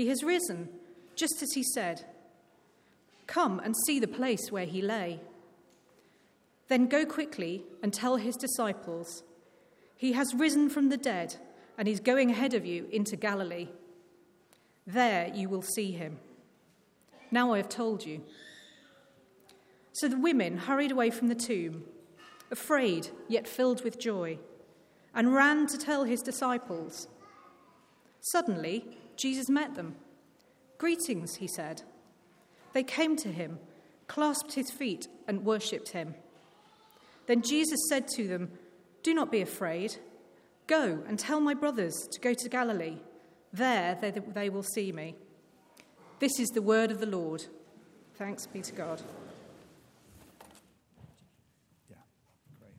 he 0.00 0.08
has 0.08 0.22
risen, 0.22 0.70
just 1.14 1.42
as 1.42 1.52
he 1.52 1.62
said. 1.62 2.06
Come 3.26 3.60
and 3.62 3.76
see 3.84 4.00
the 4.00 4.08
place 4.08 4.50
where 4.50 4.64
he 4.64 4.80
lay. 4.80 5.20
Then 6.68 6.86
go 6.86 7.04
quickly 7.04 7.64
and 7.82 7.92
tell 7.92 8.16
his 8.16 8.34
disciples, 8.36 9.22
He 9.98 10.12
has 10.12 10.34
risen 10.34 10.70
from 10.70 10.88
the 10.88 10.96
dead, 10.96 11.36
and 11.76 11.86
is 11.86 12.00
going 12.00 12.30
ahead 12.30 12.54
of 12.54 12.64
you 12.64 12.86
into 12.90 13.14
Galilee. 13.14 13.68
There 14.86 15.30
you 15.34 15.50
will 15.50 15.60
see 15.60 15.92
him. 15.92 16.18
Now 17.30 17.52
I 17.52 17.58
have 17.58 17.68
told 17.68 18.06
you. 18.06 18.22
So 19.92 20.08
the 20.08 20.16
women 20.16 20.56
hurried 20.56 20.92
away 20.92 21.10
from 21.10 21.28
the 21.28 21.34
tomb, 21.34 21.84
afraid 22.50 23.10
yet 23.28 23.46
filled 23.46 23.84
with 23.84 23.98
joy, 23.98 24.38
and 25.14 25.34
ran 25.34 25.66
to 25.66 25.76
tell 25.76 26.04
his 26.04 26.22
disciples. 26.22 27.06
Suddenly, 28.32 28.96
Jesus 29.20 29.50
met 29.50 29.74
them. 29.74 29.96
Greetings, 30.78 31.36
he 31.36 31.46
said. 31.46 31.82
They 32.72 32.82
came 32.82 33.16
to 33.16 33.28
him, 33.28 33.58
clasped 34.06 34.54
his 34.54 34.70
feet, 34.70 35.08
and 35.28 35.44
worshipped 35.44 35.90
him. 35.90 36.14
Then 37.26 37.42
Jesus 37.42 37.78
said 37.88 38.08
to 38.16 38.26
them, 38.26 38.50
Do 39.02 39.12
not 39.12 39.30
be 39.30 39.42
afraid. 39.42 39.96
Go 40.66 41.02
and 41.06 41.18
tell 41.18 41.40
my 41.40 41.54
brothers 41.54 41.94
to 42.12 42.20
go 42.20 42.32
to 42.32 42.48
Galilee. 42.48 42.96
There 43.52 43.98
they, 44.00 44.10
they 44.10 44.48
will 44.48 44.62
see 44.62 44.92
me. 44.92 45.16
This 46.18 46.38
is 46.38 46.48
the 46.50 46.62
word 46.62 46.90
of 46.90 47.00
the 47.00 47.06
Lord. 47.06 47.44
Thanks 48.14 48.46
be 48.46 48.62
to 48.62 48.72
God. 48.72 49.02
Yeah, 51.90 51.96
great. 52.58 52.72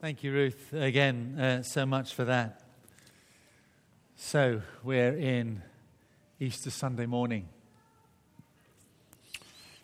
Thank 0.00 0.22
you, 0.22 0.32
Ruth, 0.32 0.72
again, 0.72 1.38
uh, 1.38 1.62
so 1.62 1.86
much 1.86 2.14
for 2.14 2.24
that. 2.24 2.69
So, 4.22 4.60
we're 4.84 5.16
in 5.16 5.62
Easter 6.38 6.70
Sunday 6.70 7.06
morning. 7.06 7.48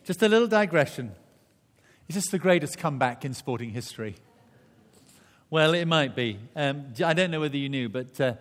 Just 0.05 0.23
a 0.23 0.29
little 0.29 0.47
digression. 0.47 1.13
Is 2.07 2.17
this 2.17 2.29
the 2.29 2.39
greatest 2.39 2.77
comeback 2.77 3.25
in 3.25 3.33
sporting 3.33 3.71
history? 3.71 4.17
Well, 5.49 5.73
it 5.73 5.87
might 5.87 6.15
be. 6.15 6.39
Um, 6.55 6.93
I 7.03 7.15
don't 7.15 7.31
know 7.31 7.41
whether 7.41 7.57
you 7.57 7.71
knew, 7.71 7.89
but 7.89 8.21
uh, 8.21 8.35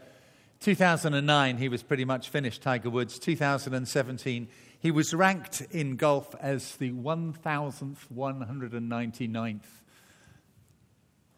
2009, 0.60 1.58
he 1.58 1.70
was 1.70 1.82
pretty 1.82 2.04
much 2.04 2.28
finished, 2.30 2.62
Tiger 2.62 2.90
Woods. 2.90 3.18
2017, 3.18 4.50
he 4.80 4.92
was 4.92 5.14
ranked 5.14 5.62
in 5.72 5.96
golf 5.96 6.36
as 6.42 6.76
the 6.76 6.92
1,199th, 6.92 9.62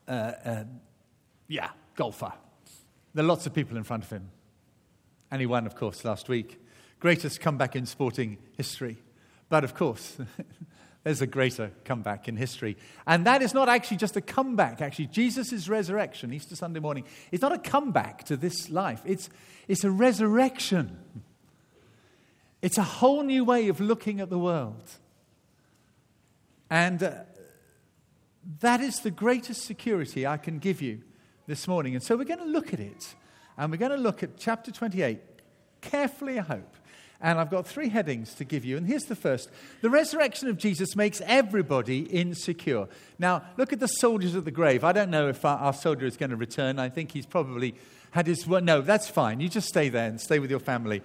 uh, 0.07 0.11
uh, 0.11 0.63
yeah, 1.47 1.69
golfer. 1.95 2.33
There 3.13 3.23
are 3.23 3.27
lots 3.27 3.45
of 3.45 3.53
people 3.53 3.77
in 3.77 3.83
front 3.83 4.03
of 4.03 4.09
him. 4.09 4.31
And 5.31 5.41
he 5.41 5.45
won, 5.45 5.65
of 5.65 5.75
course, 5.75 6.05
last 6.05 6.29
week. 6.29 6.59
Greatest 6.99 7.39
comeback 7.39 7.75
in 7.75 7.85
sporting 7.85 8.37
history. 8.55 8.97
But 9.49 9.63
of 9.63 9.75
course, 9.75 10.17
there's 11.03 11.21
a 11.21 11.27
greater 11.27 11.71
comeback 11.85 12.27
in 12.27 12.37
history. 12.37 12.77
And 13.05 13.25
that 13.25 13.41
is 13.41 13.53
not 13.53 13.69
actually 13.69 13.97
just 13.97 14.17
a 14.17 14.21
comeback, 14.21 14.81
actually. 14.81 15.07
Jesus' 15.07 15.69
resurrection, 15.69 16.33
Easter 16.33 16.55
Sunday 16.55 16.79
morning, 16.79 17.05
is 17.31 17.41
not 17.41 17.53
a 17.53 17.59
comeback 17.59 18.23
to 18.25 18.37
this 18.37 18.69
life, 18.69 19.01
it's, 19.05 19.29
it's 19.67 19.83
a 19.83 19.91
resurrection. 19.91 20.97
It's 22.59 22.79
a 22.79 22.83
whole 22.83 23.21
new 23.21 23.45
way 23.45 23.67
of 23.67 23.79
looking 23.79 24.19
at 24.19 24.31
the 24.31 24.39
world. 24.39 24.91
And 26.69 27.01
uh, 27.03 27.11
that 28.61 28.81
is 28.81 28.99
the 29.01 29.11
greatest 29.11 29.63
security 29.63 30.25
I 30.25 30.37
can 30.37 30.59
give 30.59 30.81
you 30.81 31.03
this 31.45 31.67
morning. 31.67 31.93
And 31.93 32.03
so 32.03 32.17
we're 32.17 32.25
going 32.25 32.39
to 32.39 32.45
look 32.45 32.73
at 32.73 32.79
it. 32.79 33.15
And 33.57 33.71
we're 33.71 33.77
going 33.77 33.91
to 33.91 33.97
look 33.97 34.23
at 34.23 34.37
chapter 34.37 34.71
28 34.71 35.19
carefully, 35.81 36.39
I 36.39 36.43
hope. 36.43 36.75
And 37.19 37.39
I've 37.39 37.49
got 37.49 37.65
three 37.65 37.89
headings 37.89 38.35
to 38.35 38.43
give 38.43 38.63
you. 38.63 38.77
And 38.77 38.85
here's 38.85 39.05
the 39.05 39.15
first 39.15 39.49
The 39.81 39.89
resurrection 39.89 40.49
of 40.49 40.57
Jesus 40.57 40.95
makes 40.95 41.19
everybody 41.25 42.01
insecure. 42.01 42.87
Now, 43.17 43.43
look 43.57 43.73
at 43.73 43.79
the 43.79 43.87
soldiers 43.87 44.35
at 44.35 44.45
the 44.45 44.51
grave. 44.51 44.83
I 44.83 44.91
don't 44.91 45.09
know 45.09 45.27
if 45.27 45.43
our, 45.43 45.57
our 45.57 45.73
soldier 45.73 46.05
is 46.05 46.15
going 46.15 46.29
to 46.29 46.35
return. 46.35 46.77
I 46.77 46.89
think 46.89 47.11
he's 47.11 47.25
probably 47.25 47.73
had 48.11 48.27
his. 48.27 48.45
Well, 48.45 48.61
no, 48.61 48.81
that's 48.81 49.09
fine. 49.09 49.39
You 49.39 49.49
just 49.49 49.67
stay 49.67 49.89
there 49.89 50.07
and 50.07 50.21
stay 50.21 50.37
with 50.37 50.51
your 50.51 50.59
family. 50.59 51.01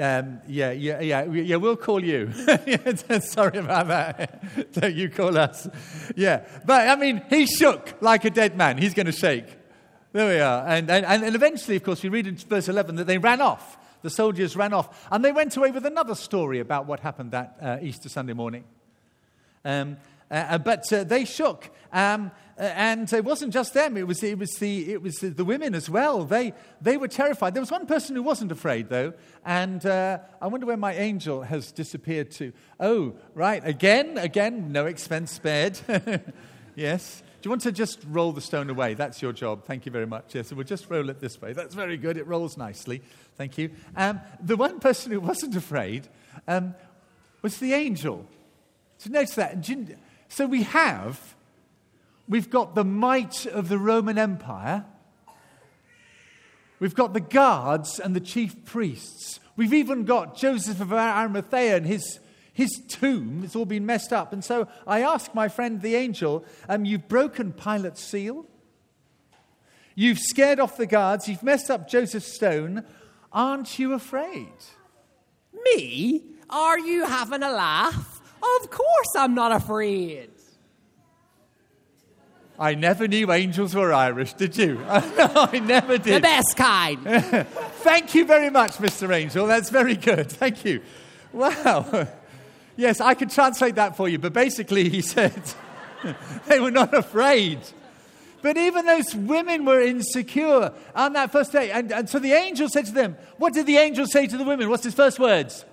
Um, 0.00 0.40
yeah, 0.46 0.70
yeah, 0.70 1.00
yeah, 1.00 1.24
yeah, 1.24 1.56
we'll 1.56 1.76
call 1.76 2.02
you. 2.02 2.32
Sorry 3.20 3.58
about 3.58 3.88
that. 3.88 4.72
Don't 4.72 4.94
you 4.94 5.10
call 5.10 5.36
us. 5.36 5.68
Yeah. 6.16 6.46
But, 6.64 6.88
I 6.88 6.96
mean, 6.96 7.22
he 7.28 7.46
shook 7.46 8.00
like 8.00 8.24
a 8.24 8.30
dead 8.30 8.56
man. 8.56 8.78
He's 8.78 8.94
going 8.94 9.06
to 9.06 9.12
shake. 9.12 9.59
There 10.12 10.28
we 10.28 10.40
are. 10.40 10.66
And, 10.66 10.90
and, 10.90 11.24
and 11.24 11.34
eventually, 11.34 11.76
of 11.76 11.84
course, 11.84 12.02
we 12.02 12.08
read 12.08 12.26
in 12.26 12.36
verse 12.36 12.68
11 12.68 12.96
that 12.96 13.06
they 13.06 13.18
ran 13.18 13.40
off 13.40 13.78
the 14.02 14.10
soldiers 14.10 14.56
ran 14.56 14.72
off. 14.72 15.08
And 15.10 15.24
they 15.24 15.32
went 15.32 15.56
away 15.56 15.70
with 15.70 15.86
another 15.86 16.14
story 16.14 16.60
about 16.60 16.86
what 16.86 17.00
happened 17.00 17.32
that 17.32 17.56
uh, 17.60 17.78
Easter 17.82 18.08
Sunday 18.08 18.32
morning. 18.32 18.64
Um, 19.64 19.96
uh, 20.30 20.34
uh 20.34 20.58
but 20.58 20.92
uh, 20.92 21.04
they 21.04 21.24
shook. 21.24 21.70
Um, 21.92 22.30
uh, 22.58 22.62
and 22.62 23.10
it 23.12 23.24
wasn't 23.24 23.52
just 23.54 23.72
them, 23.72 23.96
it 23.96 24.06
was, 24.06 24.22
it 24.22 24.38
was, 24.38 24.50
the, 24.58 24.92
it 24.92 25.00
was 25.00 25.20
the 25.20 25.44
women 25.44 25.74
as 25.74 25.88
well. 25.88 26.24
They, 26.24 26.52
they 26.80 26.98
were 26.98 27.08
terrified. 27.08 27.54
There 27.54 27.62
was 27.62 27.70
one 27.70 27.86
person 27.86 28.14
who 28.14 28.22
wasn't 28.22 28.52
afraid, 28.52 28.90
though. 28.90 29.14
And 29.44 29.84
uh, 29.86 30.18
I 30.42 30.46
wonder 30.46 30.66
where 30.66 30.76
my 30.76 30.92
angel 30.94 31.42
has 31.42 31.72
disappeared 31.72 32.30
to. 32.32 32.52
Oh, 32.78 33.14
right. 33.34 33.62
Again, 33.64 34.18
again, 34.18 34.72
no 34.72 34.86
expense 34.86 35.32
spared. 35.32 35.80
yes. 36.76 37.22
Do 37.40 37.46
you 37.46 37.50
want 37.50 37.62
to 37.62 37.72
just 37.72 38.00
roll 38.06 38.32
the 38.32 38.42
stone 38.42 38.68
away? 38.68 38.92
That's 38.92 39.22
your 39.22 39.32
job. 39.32 39.64
Thank 39.64 39.86
you 39.86 39.92
very 39.92 40.06
much. 40.06 40.34
Yes, 40.34 40.52
we'll 40.52 40.64
just 40.64 40.90
roll 40.90 41.08
it 41.08 41.20
this 41.20 41.40
way. 41.40 41.54
That's 41.54 41.74
very 41.74 41.96
good. 41.96 42.18
It 42.18 42.26
rolls 42.26 42.58
nicely. 42.58 43.00
Thank 43.36 43.56
you. 43.56 43.70
Um, 43.96 44.20
the 44.42 44.56
one 44.56 44.78
person 44.78 45.10
who 45.10 45.20
wasn't 45.20 45.56
afraid 45.56 46.06
um, 46.46 46.74
was 47.40 47.56
the 47.56 47.72
angel. 47.72 48.26
So 48.98 49.08
notice 49.08 49.36
that. 49.36 49.66
So 50.28 50.46
we 50.46 50.64
have, 50.64 51.34
we've 52.28 52.50
got 52.50 52.74
the 52.74 52.84
might 52.84 53.46
of 53.46 53.70
the 53.70 53.78
Roman 53.78 54.18
Empire. 54.18 54.84
We've 56.78 56.94
got 56.94 57.14
the 57.14 57.20
guards 57.20 57.98
and 57.98 58.14
the 58.14 58.20
chief 58.20 58.66
priests. 58.66 59.40
We've 59.56 59.72
even 59.72 60.04
got 60.04 60.36
Joseph 60.36 60.82
of 60.82 60.92
Arimathea 60.92 61.76
and 61.76 61.86
his 61.86 62.20
his 62.52 62.70
tomb, 62.88 63.42
it's 63.44 63.56
all 63.56 63.64
been 63.64 63.86
messed 63.86 64.12
up. 64.12 64.32
And 64.32 64.44
so 64.44 64.68
I 64.86 65.02
asked 65.02 65.34
my 65.34 65.48
friend 65.48 65.80
the 65.80 65.94
angel, 65.94 66.44
um, 66.68 66.84
You've 66.84 67.08
broken 67.08 67.52
Pilate's 67.52 68.02
seal. 68.02 68.46
You've 69.94 70.18
scared 70.18 70.60
off 70.60 70.76
the 70.76 70.86
guards. 70.86 71.28
You've 71.28 71.42
messed 71.42 71.70
up 71.70 71.88
Joseph's 71.88 72.32
stone. 72.32 72.84
Aren't 73.32 73.78
you 73.78 73.92
afraid? 73.92 74.52
Me? 75.64 76.22
Are 76.48 76.78
you 76.78 77.04
having 77.04 77.42
a 77.42 77.50
laugh? 77.50 78.20
Of 78.42 78.70
course 78.70 79.14
I'm 79.16 79.34
not 79.34 79.52
afraid. 79.52 80.30
I 82.58 82.74
never 82.74 83.08
knew 83.08 83.32
angels 83.32 83.74
were 83.74 83.92
Irish, 83.92 84.34
did 84.34 84.56
you? 84.56 84.84
I 84.88 85.60
never 85.60 85.96
did. 85.96 86.16
The 86.16 86.20
best 86.20 86.56
kind. 86.56 87.02
Thank 87.82 88.14
you 88.14 88.26
very 88.26 88.50
much, 88.50 88.72
Mr. 88.72 89.14
Angel. 89.14 89.46
That's 89.46 89.70
very 89.70 89.96
good. 89.96 90.30
Thank 90.30 90.64
you. 90.66 90.82
Wow. 91.32 92.06
Yes, 92.76 93.00
I 93.00 93.14
could 93.14 93.30
translate 93.30 93.74
that 93.74 93.96
for 93.96 94.08
you, 94.08 94.18
but 94.18 94.32
basically 94.32 94.88
he 94.88 95.00
said 95.02 95.42
they 96.46 96.60
were 96.60 96.70
not 96.70 96.94
afraid. 96.94 97.60
But 98.42 98.56
even 98.56 98.86
those 98.86 99.14
women 99.14 99.64
were 99.64 99.80
insecure 99.80 100.72
on 100.94 101.12
that 101.12 101.30
first 101.30 101.52
day. 101.52 101.70
And, 101.70 101.92
and 101.92 102.08
so 102.08 102.18
the 102.18 102.32
angel 102.32 102.68
said 102.68 102.86
to 102.86 102.92
them, 102.92 103.16
What 103.36 103.52
did 103.52 103.66
the 103.66 103.76
angel 103.76 104.06
say 104.06 104.26
to 104.26 104.36
the 104.36 104.44
women? 104.44 104.70
What's 104.70 104.84
his 104.84 104.94
first 104.94 105.18
words? 105.18 105.64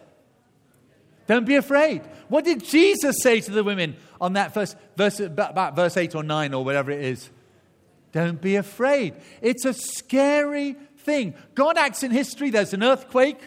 Don't 1.27 1.45
be 1.45 1.55
afraid. 1.55 2.01
What 2.29 2.45
did 2.45 2.63
Jesus 2.63 3.17
say 3.21 3.41
to 3.41 3.51
the 3.51 3.63
women 3.63 3.95
on 4.19 4.33
that 4.33 4.53
first 4.53 4.75
verse, 4.95 5.19
about 5.19 5.75
verse 5.75 5.95
8 5.97 6.15
or 6.15 6.23
9 6.23 6.53
or 6.53 6.65
whatever 6.65 6.91
it 6.91 7.03
is? 7.03 7.29
Don't 8.11 8.41
be 8.41 8.55
afraid. 8.55 9.15
It's 9.41 9.65
a 9.65 9.73
scary 9.73 10.75
thing. 10.99 11.35
God 11.55 11.77
acts 11.77 12.03
in 12.03 12.11
history. 12.11 12.49
There's 12.49 12.73
an 12.73 12.83
earthquake. 12.83 13.39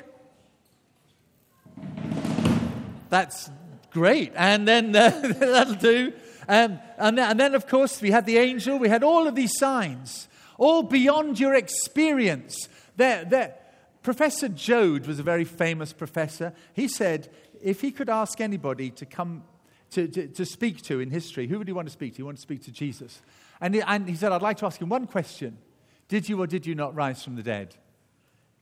That's 3.11 3.51
great. 3.91 4.33
And 4.35 4.67
then 4.67 4.97
uh, 4.97 5.11
that'll 5.39 5.75
do. 5.75 6.13
Um, 6.49 6.81
and, 6.99 7.19
then, 7.19 7.31
and 7.31 7.41
then, 7.41 7.55
of 7.55 7.67
course, 7.67 8.01
we 8.01 8.11
had 8.11 8.27
the 8.27 8.39
angel. 8.39 8.79
We 8.79 8.89
had 8.89 9.05
all 9.05 9.29
of 9.29 9.35
these 9.35 9.57
signs, 9.59 10.29
all 10.59 10.83
beyond 10.83 11.39
your 11.39 11.55
experience. 11.55 12.69
There, 12.97 13.25
there. 13.25 13.57
Professor 14.03 14.49
Joad 14.49 15.07
was 15.07 15.19
a 15.19 15.23
very 15.23 15.45
famous 15.45 15.93
professor. 15.93 16.55
He 16.73 16.89
said 16.89 17.29
if 17.63 17.81
he 17.81 17.91
could 17.91 18.09
ask 18.09 18.41
anybody 18.41 18.91
to 18.91 19.07
come 19.07 19.45
to, 19.91 20.09
to, 20.09 20.29
to, 20.29 20.47
speak 20.47 20.83
to 20.83 21.01
in 21.01 21.11
history, 21.11 21.47
who 21.47 21.59
would 21.59 21.67
he 21.67 21.73
want 21.73 21.89
to 21.89 21.93
speak 21.93 22.13
to? 22.13 22.17
He 22.19 22.23
wanted 22.23 22.37
to 22.37 22.43
speak 22.43 22.63
to 22.65 22.73
Jesus. 22.73 23.21
And 23.61 23.75
he, 23.75 23.83
and 23.83 24.09
he 24.09 24.15
said, 24.15 24.33
I'd 24.33 24.43
like 24.43 24.57
to 24.59 24.67
ask 24.67 24.81
him 24.81 24.89
one 24.89 25.07
question 25.07 25.59
Did 26.09 26.29
you 26.29 26.41
or 26.41 26.47
did 26.47 26.67
you 26.67 26.75
not 26.75 26.95
rise 26.95 27.23
from 27.23 27.37
the 27.37 27.43
dead? 27.43 27.75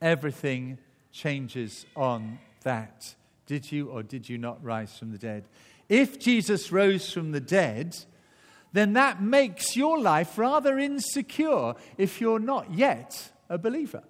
Everything 0.01 0.79
changes 1.13 1.87
on 1.95 2.39
that. 2.63 3.15
Did 3.49 3.73
you 3.73 3.89
or 3.89 4.03
did 4.03 4.29
you 4.29 4.37
not 4.37 4.63
rise 4.63 4.99
from 4.99 5.11
the 5.11 5.17
dead? 5.17 5.45
If 5.89 6.21
Jesus 6.21 6.71
rose 6.71 7.11
from 7.11 7.33
the 7.33 7.41
dead, 7.41 7.97
then 8.75 8.93
that 8.93 9.23
makes 9.23 9.75
your 9.75 9.99
life 9.99 10.37
rather 10.37 10.79
insecure 10.79 11.73
if 11.97 12.21
you're 12.21 12.39
not 12.39 12.75
yet 12.75 13.33
a 13.49 13.57
believer. 13.57 14.03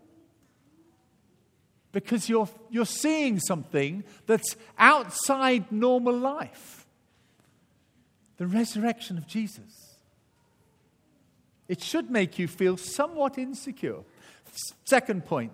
Because 1.92 2.28
you're, 2.28 2.48
you're 2.68 2.84
seeing 2.84 3.38
something 3.38 4.02
that's 4.26 4.56
outside 4.76 5.70
normal 5.70 6.18
life 6.18 6.84
the 8.38 8.46
resurrection 8.46 9.18
of 9.18 9.26
Jesus. 9.26 9.96
It 11.68 11.80
should 11.80 12.10
make 12.10 12.40
you 12.40 12.48
feel 12.48 12.76
somewhat 12.76 13.38
insecure. 13.38 14.00
Second 14.84 15.26
point 15.26 15.52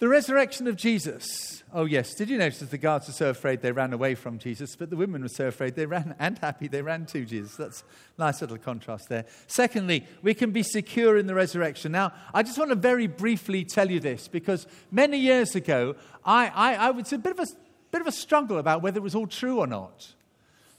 The 0.00 0.08
resurrection 0.08 0.66
of 0.66 0.76
Jesus. 0.76 1.62
Oh, 1.74 1.84
yes. 1.84 2.14
Did 2.14 2.30
you 2.30 2.38
notice 2.38 2.60
the 2.60 2.78
guards 2.78 3.06
were 3.06 3.12
so 3.12 3.28
afraid 3.28 3.60
they 3.60 3.70
ran 3.70 3.92
away 3.92 4.14
from 4.14 4.38
Jesus, 4.38 4.74
but 4.74 4.88
the 4.88 4.96
women 4.96 5.20
were 5.20 5.28
so 5.28 5.48
afraid 5.48 5.74
they 5.74 5.84
ran 5.84 6.14
and 6.18 6.38
happy 6.38 6.68
they 6.68 6.80
ran 6.80 7.04
to 7.06 7.26
Jesus? 7.26 7.54
That's 7.54 7.84
a 8.16 8.20
nice 8.22 8.40
little 8.40 8.56
contrast 8.56 9.10
there. 9.10 9.26
Secondly, 9.46 10.06
we 10.22 10.32
can 10.32 10.52
be 10.52 10.62
secure 10.62 11.18
in 11.18 11.26
the 11.26 11.34
resurrection. 11.34 11.92
Now, 11.92 12.14
I 12.32 12.42
just 12.42 12.56
want 12.56 12.70
to 12.70 12.76
very 12.76 13.08
briefly 13.08 13.62
tell 13.62 13.90
you 13.90 14.00
this 14.00 14.26
because 14.26 14.66
many 14.90 15.18
years 15.18 15.54
ago, 15.54 15.96
I, 16.24 16.48
I, 16.48 16.74
I 16.76 16.90
was 16.92 17.12
a 17.12 17.18
bit 17.18 17.38
of 17.38 17.40
a, 17.40 17.46
bit 17.90 18.00
of 18.00 18.06
a 18.06 18.12
struggle 18.12 18.56
about 18.56 18.80
whether 18.80 18.96
it 18.96 19.02
was 19.02 19.14
all 19.14 19.26
true 19.26 19.58
or 19.58 19.66
not. 19.66 20.14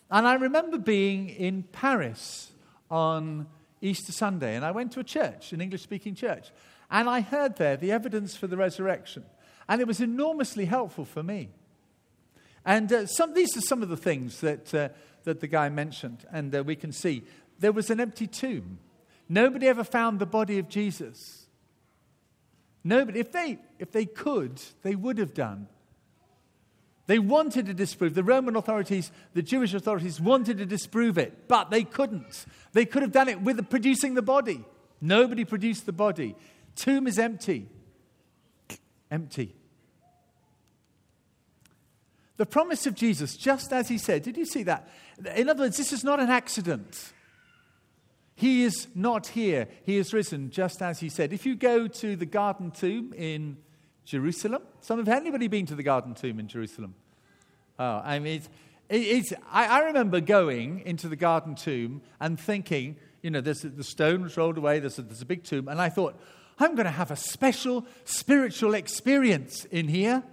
And 0.10 0.28
I 0.28 0.34
remember 0.34 0.80
being 0.80 1.30
in 1.30 1.62
Paris 1.62 2.52
on 2.90 3.46
Easter 3.82 4.14
Sunday, 4.14 4.56
and 4.56 4.66
I 4.66 4.72
went 4.72 4.92
to 4.94 5.00
a 5.00 5.04
church, 5.04 5.54
an 5.54 5.62
English 5.62 5.84
speaking 5.84 6.16
church. 6.16 6.50
And 6.92 7.10
I 7.10 7.22
heard 7.22 7.56
there 7.56 7.78
the 7.78 7.92
evidence 7.92 8.36
for 8.36 8.48
the 8.48 8.58
resurrection. 8.58 9.24
And 9.70 9.80
it 9.80 9.88
was 9.88 10.02
enormously 10.02 10.66
helpful 10.66 11.06
for 11.06 11.24
me. 11.24 11.50
And 12.66 12.92
uh, 12.92 13.06
some, 13.08 13.34
these 13.34 13.56
are 13.58 13.62
some 13.62 13.82
of 13.82 13.90
the 13.90 13.98
things 13.98 14.42
that, 14.42 14.74
uh, 14.76 14.90
that 15.24 15.40
the 15.40 15.48
guy 15.48 15.70
mentioned. 15.70 16.26
And 16.32 16.54
uh, 16.54 16.64
we 16.64 16.76
can 16.76 16.92
see 16.92 17.24
there 17.60 17.72
was 17.72 17.90
an 17.90 18.00
empty 18.00 18.28
tomb. 18.28 18.80
Nobody 19.30 19.68
ever 19.68 19.86
found 19.86 20.20
the 20.20 20.26
body 20.26 20.60
of 20.60 20.68
Jesus. 20.68 21.48
Nobody, 22.84 23.20
if 23.20 23.32
they, 23.32 23.60
if 23.80 23.92
they 23.92 24.06
could, 24.06 24.62
they 24.82 24.96
would 24.96 25.18
have 25.18 25.34
done. 25.34 25.68
They 27.08 27.20
wanted 27.20 27.66
to 27.68 27.74
disprove, 27.74 28.14
the 28.14 28.24
Roman 28.24 28.56
authorities, 28.56 29.12
the 29.34 29.42
Jewish 29.42 29.74
authorities 29.74 30.20
wanted 30.20 30.58
to 30.58 30.66
disprove 30.66 31.18
it, 31.18 31.48
but 31.48 31.70
they 31.70 31.84
couldn't. 31.84 32.46
They 32.74 32.86
could 32.86 33.02
have 33.02 33.12
done 33.12 33.28
it 33.28 33.42
with 33.42 33.70
producing 33.70 34.14
the 34.14 34.22
body. 34.22 34.64
Nobody 35.02 35.46
produced 35.46 35.86
the 35.86 35.94
body. 35.94 36.36
Tomb 36.76 37.08
is 37.08 37.20
empty. 37.20 37.68
Empty. 39.10 39.56
The 42.38 42.46
promise 42.46 42.88
of 42.88 42.96
Jesus, 42.96 43.38
just 43.38 43.72
as 43.72 43.88
he 43.88 43.98
said, 43.98 44.24
did 44.24 44.36
you 44.36 44.46
see 44.46 44.64
that? 44.64 44.90
In 45.36 45.48
other 45.48 45.64
words, 45.64 45.78
this 45.78 45.94
is 45.94 46.04
not 46.04 46.20
an 46.20 46.30
accident. 46.30 47.14
He 48.34 48.64
is 48.64 48.88
not 48.96 49.28
here. 49.28 49.68
He 49.84 49.98
is 49.98 50.14
risen, 50.14 50.50
just 50.50 50.82
as 50.82 51.00
he 51.00 51.10
said. 51.10 51.34
If 51.34 51.46
you 51.46 51.56
go 51.56 51.88
to 51.88 52.16
the 52.16 52.26
garden 52.26 52.72
tomb 52.72 53.14
in 53.14 53.58
Jerusalem, 54.06 54.64
some 54.80 54.98
of 54.98 55.08
anybody 55.08 55.48
been 55.48 55.68
to 55.68 55.76
the 55.76 55.84
garden 55.84 56.16
tomb 56.16 56.40
in 56.40 56.48
Jerusalem? 56.48 56.96
Oh, 57.78 58.02
I 58.04 58.18
mean, 58.18 58.42
it's, 58.90 59.34
I, 59.52 59.68
I 59.68 59.80
remember 59.86 60.20
going 60.20 60.80
into 60.80 61.08
the 61.08 61.16
garden 61.16 61.54
tomb 61.54 62.02
and 62.20 62.40
thinking, 62.40 62.98
you 63.22 63.30
know, 63.30 63.42
there's, 63.42 63.62
the 63.62 63.84
stone 63.84 64.24
was 64.24 64.36
rolled 64.36 64.58
away, 64.58 64.80
there's 64.80 64.98
a, 64.98 65.04
there's 65.04 65.22
a 65.22 65.26
big 65.26 65.44
tomb, 65.44 65.68
and 65.68 65.80
I 65.80 65.90
thought, 65.90 66.20
I'm 66.62 66.76
going 66.76 66.86
to 66.86 66.92
have 66.92 67.12
a 67.12 67.16
special 67.16 67.86
spiritual 68.06 68.74
experience 68.74 69.66
in 69.66 69.88
here. 69.88 70.24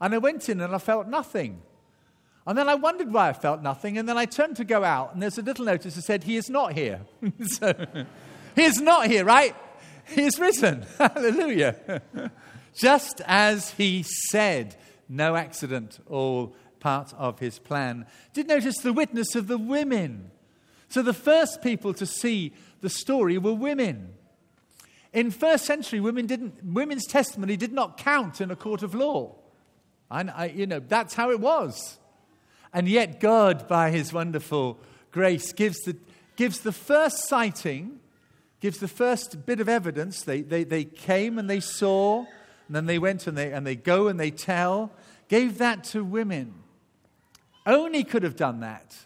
And 0.00 0.14
I 0.14 0.18
went 0.18 0.48
in 0.48 0.60
and 0.60 0.74
I 0.74 0.78
felt 0.78 1.06
nothing. 1.08 1.62
And 2.46 2.58
then 2.58 2.68
I 2.68 2.74
wondered 2.74 3.12
why 3.12 3.28
I 3.28 3.32
felt 3.32 3.62
nothing. 3.62 3.98
And 3.98 4.08
then 4.08 4.18
I 4.18 4.24
turned 4.24 4.56
to 4.56 4.64
go 4.64 4.82
out, 4.82 5.14
and 5.14 5.22
there's 5.22 5.38
a 5.38 5.42
little 5.42 5.64
notice 5.64 5.94
that 5.94 6.02
said, 6.02 6.24
He 6.24 6.36
is 6.36 6.50
not 6.50 6.72
here. 6.72 7.00
so, 7.46 7.72
He 8.56 8.64
is 8.64 8.80
not 8.80 9.06
here, 9.06 9.24
right? 9.24 9.54
He 10.06 10.22
is 10.22 10.38
risen. 10.38 10.84
Hallelujah. 10.98 12.02
Just 12.74 13.20
as 13.26 13.70
He 13.70 14.04
said. 14.30 14.76
No 15.08 15.36
accident, 15.36 16.00
all 16.08 16.56
part 16.80 17.12
of 17.16 17.38
His 17.38 17.58
plan. 17.58 18.06
Did 18.32 18.48
notice 18.48 18.78
the 18.78 18.92
witness 18.92 19.36
of 19.36 19.46
the 19.46 19.58
women. 19.58 20.30
So 20.88 21.02
the 21.02 21.14
first 21.14 21.62
people 21.62 21.94
to 21.94 22.06
see 22.06 22.52
the 22.80 22.90
story 22.90 23.38
were 23.38 23.54
women. 23.54 24.14
In 25.12 25.30
first 25.30 25.66
century, 25.66 26.00
women 26.00 26.26
didn't, 26.26 26.64
women's 26.64 27.06
testimony 27.06 27.56
did 27.56 27.72
not 27.72 27.98
count 27.98 28.40
in 28.40 28.50
a 28.50 28.56
court 28.56 28.82
of 28.82 28.94
law. 28.94 29.34
And 30.10 30.30
I, 30.30 30.46
you 30.46 30.66
know, 30.66 30.80
that's 30.80 31.14
how 31.14 31.30
it 31.30 31.40
was. 31.40 31.98
And 32.72 32.88
yet, 32.88 33.20
God, 33.20 33.68
by 33.68 33.90
his 33.90 34.12
wonderful 34.12 34.78
grace, 35.10 35.52
gives 35.52 35.80
the, 35.80 35.96
gives 36.36 36.60
the 36.60 36.72
first 36.72 37.28
sighting, 37.28 38.00
gives 38.60 38.78
the 38.78 38.88
first 38.88 39.44
bit 39.44 39.60
of 39.60 39.68
evidence. 39.68 40.22
They, 40.22 40.40
they, 40.40 40.64
they 40.64 40.84
came 40.84 41.38
and 41.38 41.48
they 41.48 41.60
saw, 41.60 42.20
and 42.66 42.76
then 42.76 42.86
they 42.86 42.98
went 42.98 43.26
and 43.26 43.36
they, 43.36 43.52
and 43.52 43.66
they 43.66 43.76
go 43.76 44.08
and 44.08 44.18
they 44.18 44.30
tell, 44.30 44.92
gave 45.28 45.58
that 45.58 45.84
to 45.84 46.02
women. 46.02 46.54
Only 47.66 48.02
could 48.04 48.22
have 48.22 48.36
done 48.36 48.60
that 48.60 48.96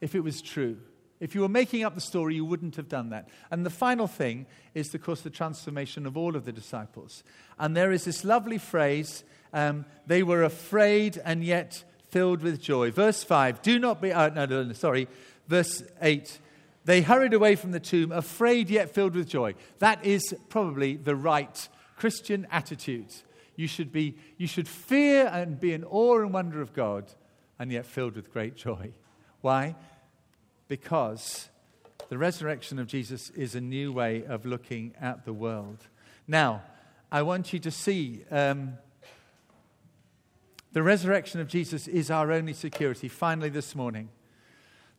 if 0.00 0.14
it 0.14 0.20
was 0.20 0.40
true. 0.40 0.78
If 1.20 1.34
you 1.34 1.42
were 1.42 1.48
making 1.48 1.84
up 1.84 1.94
the 1.94 2.00
story, 2.00 2.34
you 2.34 2.46
wouldn't 2.46 2.76
have 2.76 2.88
done 2.88 3.10
that. 3.10 3.28
And 3.50 3.64
the 3.64 3.70
final 3.70 4.06
thing 4.06 4.46
is, 4.74 4.94
of 4.94 5.02
course, 5.02 5.20
the 5.20 5.30
transformation 5.30 6.06
of 6.06 6.16
all 6.16 6.34
of 6.34 6.46
the 6.46 6.52
disciples. 6.52 7.22
And 7.58 7.76
there 7.76 7.92
is 7.92 8.04
this 8.04 8.24
lovely 8.24 8.58
phrase 8.58 9.22
um, 9.52 9.84
they 10.06 10.22
were 10.22 10.42
afraid 10.42 11.20
and 11.24 11.44
yet 11.44 11.84
filled 12.08 12.42
with 12.42 12.60
joy. 12.60 12.90
Verse 12.90 13.22
5, 13.22 13.62
do 13.62 13.78
not 13.78 14.00
be, 14.00 14.12
oh, 14.12 14.28
no, 14.28 14.46
no, 14.46 14.62
no, 14.64 14.72
sorry. 14.72 15.08
Verse 15.48 15.82
8, 16.00 16.38
they 16.84 17.02
hurried 17.02 17.34
away 17.34 17.56
from 17.56 17.72
the 17.72 17.80
tomb, 17.80 18.12
afraid 18.12 18.70
yet 18.70 18.94
filled 18.94 19.14
with 19.14 19.28
joy. 19.28 19.54
That 19.78 20.04
is 20.04 20.34
probably 20.48 20.96
the 20.96 21.16
right 21.16 21.68
Christian 21.96 22.46
attitude. 22.50 23.12
You 23.56 23.66
should, 23.66 23.92
be, 23.92 24.16
you 24.38 24.46
should 24.46 24.68
fear 24.68 25.26
and 25.26 25.60
be 25.60 25.72
in 25.72 25.84
awe 25.84 26.20
and 26.20 26.32
wonder 26.32 26.62
of 26.62 26.72
God, 26.72 27.12
and 27.58 27.70
yet 27.70 27.84
filled 27.84 28.16
with 28.16 28.32
great 28.32 28.56
joy. 28.56 28.92
Why? 29.42 29.76
Because 30.70 31.48
the 32.10 32.16
resurrection 32.16 32.78
of 32.78 32.86
Jesus 32.86 33.30
is 33.30 33.56
a 33.56 33.60
new 33.60 33.92
way 33.92 34.24
of 34.24 34.46
looking 34.46 34.94
at 35.00 35.24
the 35.24 35.32
world. 35.32 35.88
Now, 36.28 36.62
I 37.10 37.22
want 37.22 37.52
you 37.52 37.58
to 37.58 37.72
see 37.72 38.22
um, 38.30 38.74
the 40.72 40.84
resurrection 40.84 41.40
of 41.40 41.48
Jesus 41.48 41.88
is 41.88 42.08
our 42.08 42.30
only 42.30 42.52
security. 42.52 43.08
Finally, 43.08 43.48
this 43.48 43.74
morning, 43.74 44.10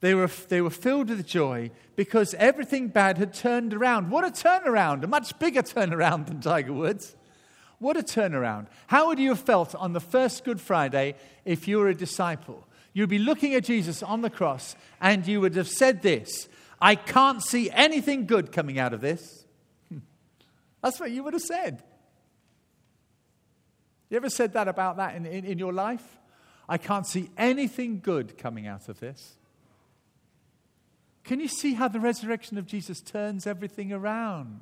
they 0.02 0.14
were, 0.14 0.30
they 0.50 0.60
were 0.60 0.70
filled 0.70 1.08
with 1.08 1.26
joy 1.26 1.72
because 1.96 2.34
everything 2.34 2.90
bad 2.90 3.18
had 3.18 3.34
turned 3.34 3.74
around. 3.74 4.12
What 4.12 4.26
a 4.26 4.30
turnaround! 4.30 5.04
A 5.04 5.08
much 5.08 5.40
bigger 5.40 5.62
turnaround 5.64 6.28
than 6.28 6.42
Tiger 6.42 6.74
Woods. 6.74 7.16
What 7.80 7.96
a 7.96 8.04
turnaround. 8.04 8.68
How 8.88 9.08
would 9.08 9.20
you 9.20 9.30
have 9.30 9.40
felt 9.40 9.74
on 9.74 9.94
the 9.94 10.02
first 10.02 10.44
Good 10.44 10.60
Friday 10.60 11.16
if 11.46 11.66
you 11.66 11.78
were 11.78 11.88
a 11.88 11.96
disciple? 11.96 12.68
You'd 12.94 13.10
be 13.10 13.20
looking 13.20 13.56
at 13.56 13.64
Jesus 13.64 14.04
on 14.04 14.22
the 14.22 14.30
cross 14.30 14.76
and 15.00 15.26
you 15.26 15.42
would 15.42 15.56
have 15.56 15.68
said 15.68 16.02
this 16.02 16.48
I 16.80 16.96
can't 16.96 17.44
see 17.44 17.70
anything 17.70 18.26
good 18.26 18.52
coming 18.52 18.80
out 18.80 18.94
of 18.94 19.02
this. 19.02 19.46
That's 20.82 21.00
what 21.00 21.12
you 21.12 21.24
would 21.24 21.34
have 21.34 21.42
said. 21.42 21.84
You 24.10 24.18
ever 24.18 24.30
said 24.30 24.54
that 24.54 24.68
about 24.68 24.98
that 24.98 25.16
in, 25.16 25.26
in, 25.26 25.46
in 25.46 25.60
your 25.60 25.72
life? 25.72 26.04
I 26.68 26.78
can't 26.78 27.08
see 27.08 27.30
anything 27.38 28.02
good 28.02 28.38
coming 28.38 28.68
out 28.68 28.90
of 28.90 29.00
this. 29.00 29.38
Can 31.24 31.40
you 31.40 31.48
see 31.48 31.76
how 31.76 31.88
the 31.88 32.00
resurrection 32.00 32.58
of 32.58 32.66
Jesus 32.66 33.00
turns 33.00 33.46
everything 33.46 33.94
around? 33.94 34.62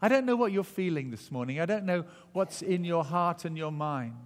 I 0.00 0.08
don't 0.08 0.26
know 0.26 0.34
what 0.34 0.50
you're 0.50 0.64
feeling 0.64 1.10
this 1.10 1.30
morning. 1.30 1.60
I 1.60 1.66
don't 1.66 1.84
know 1.84 2.04
what's 2.32 2.62
in 2.62 2.84
your 2.84 3.04
heart 3.04 3.44
and 3.44 3.56
your 3.56 3.70
mind. 3.70 4.16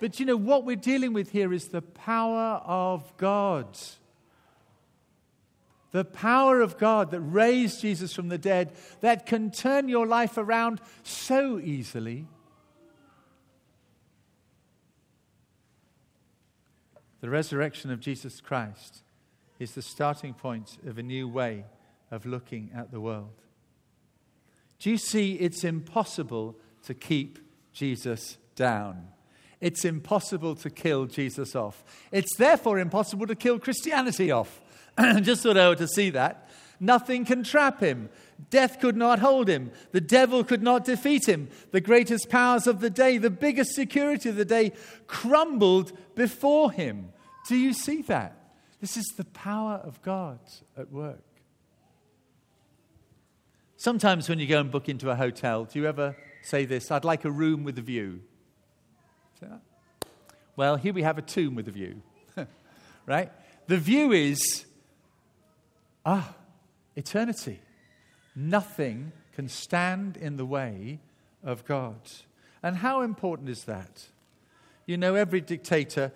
But 0.00 0.20
you 0.20 0.26
know, 0.26 0.36
what 0.36 0.64
we're 0.64 0.76
dealing 0.76 1.12
with 1.12 1.30
here 1.30 1.52
is 1.52 1.68
the 1.68 1.82
power 1.82 2.62
of 2.64 3.16
God. 3.16 3.66
The 5.90 6.04
power 6.04 6.60
of 6.60 6.78
God 6.78 7.10
that 7.10 7.20
raised 7.20 7.80
Jesus 7.80 8.12
from 8.12 8.28
the 8.28 8.38
dead, 8.38 8.72
that 9.00 9.26
can 9.26 9.50
turn 9.50 9.88
your 9.88 10.06
life 10.06 10.36
around 10.36 10.80
so 11.02 11.58
easily. 11.58 12.26
The 17.20 17.30
resurrection 17.30 17.90
of 17.90 18.00
Jesus 18.00 18.40
Christ 18.40 19.02
is 19.58 19.72
the 19.72 19.82
starting 19.82 20.34
point 20.34 20.78
of 20.86 20.98
a 20.98 21.02
new 21.02 21.26
way 21.26 21.64
of 22.10 22.26
looking 22.26 22.70
at 22.74 22.92
the 22.92 23.00
world. 23.00 23.42
Do 24.78 24.90
you 24.90 24.98
see 24.98 25.34
it's 25.34 25.64
impossible 25.64 26.56
to 26.84 26.94
keep 26.94 27.38
Jesus 27.72 28.38
down? 28.54 29.08
It's 29.60 29.84
impossible 29.84 30.54
to 30.56 30.70
kill 30.70 31.06
Jesus 31.06 31.56
off. 31.56 31.84
It's 32.12 32.36
therefore 32.36 32.78
impossible 32.78 33.26
to 33.26 33.34
kill 33.34 33.58
Christianity 33.58 34.30
off. 34.30 34.60
Just 35.20 35.42
thought 35.42 35.56
I 35.56 35.66
ought 35.66 35.78
to 35.78 35.88
see 35.88 36.10
that. 36.10 36.48
Nothing 36.80 37.24
can 37.24 37.42
trap 37.42 37.80
him. 37.80 38.08
Death 38.50 38.78
could 38.80 38.96
not 38.96 39.18
hold 39.18 39.48
him. 39.48 39.72
The 39.90 40.00
devil 40.00 40.44
could 40.44 40.62
not 40.62 40.84
defeat 40.84 41.28
him. 41.28 41.48
The 41.72 41.80
greatest 41.80 42.28
powers 42.28 42.68
of 42.68 42.80
the 42.80 42.90
day, 42.90 43.18
the 43.18 43.30
biggest 43.30 43.74
security 43.74 44.28
of 44.28 44.36
the 44.36 44.44
day, 44.44 44.72
crumbled 45.08 45.92
before 46.14 46.70
him. 46.70 47.12
Do 47.48 47.56
you 47.56 47.72
see 47.72 48.02
that? 48.02 48.36
This 48.80 48.96
is 48.96 49.06
the 49.16 49.24
power 49.24 49.80
of 49.82 50.00
God 50.02 50.38
at 50.76 50.92
work. 50.92 51.24
Sometimes 53.76 54.28
when 54.28 54.38
you 54.38 54.46
go 54.46 54.60
and 54.60 54.70
book 54.70 54.88
into 54.88 55.10
a 55.10 55.16
hotel, 55.16 55.64
do 55.64 55.80
you 55.80 55.86
ever 55.86 56.16
say 56.42 56.64
this? 56.64 56.90
I'd 56.90 57.04
like 57.04 57.24
a 57.24 57.30
room 57.30 57.64
with 57.64 57.78
a 57.78 57.82
view. 57.82 58.20
Well, 60.56 60.76
here 60.76 60.92
we 60.92 61.02
have 61.02 61.18
a 61.18 61.22
tomb 61.22 61.54
with 61.54 61.68
a 61.68 61.70
view, 61.70 62.02
right? 63.06 63.30
The 63.68 63.76
view 63.76 64.12
is, 64.12 64.64
ah, 66.04 66.34
eternity. 66.96 67.60
Nothing 68.34 69.12
can 69.34 69.48
stand 69.48 70.16
in 70.16 70.36
the 70.36 70.44
way 70.44 70.98
of 71.44 71.64
God. 71.64 72.00
And 72.62 72.76
how 72.76 73.02
important 73.02 73.48
is 73.48 73.64
that? 73.64 74.06
You 74.86 74.96
know, 74.96 75.14
every 75.14 75.40
dictator, 75.40 76.10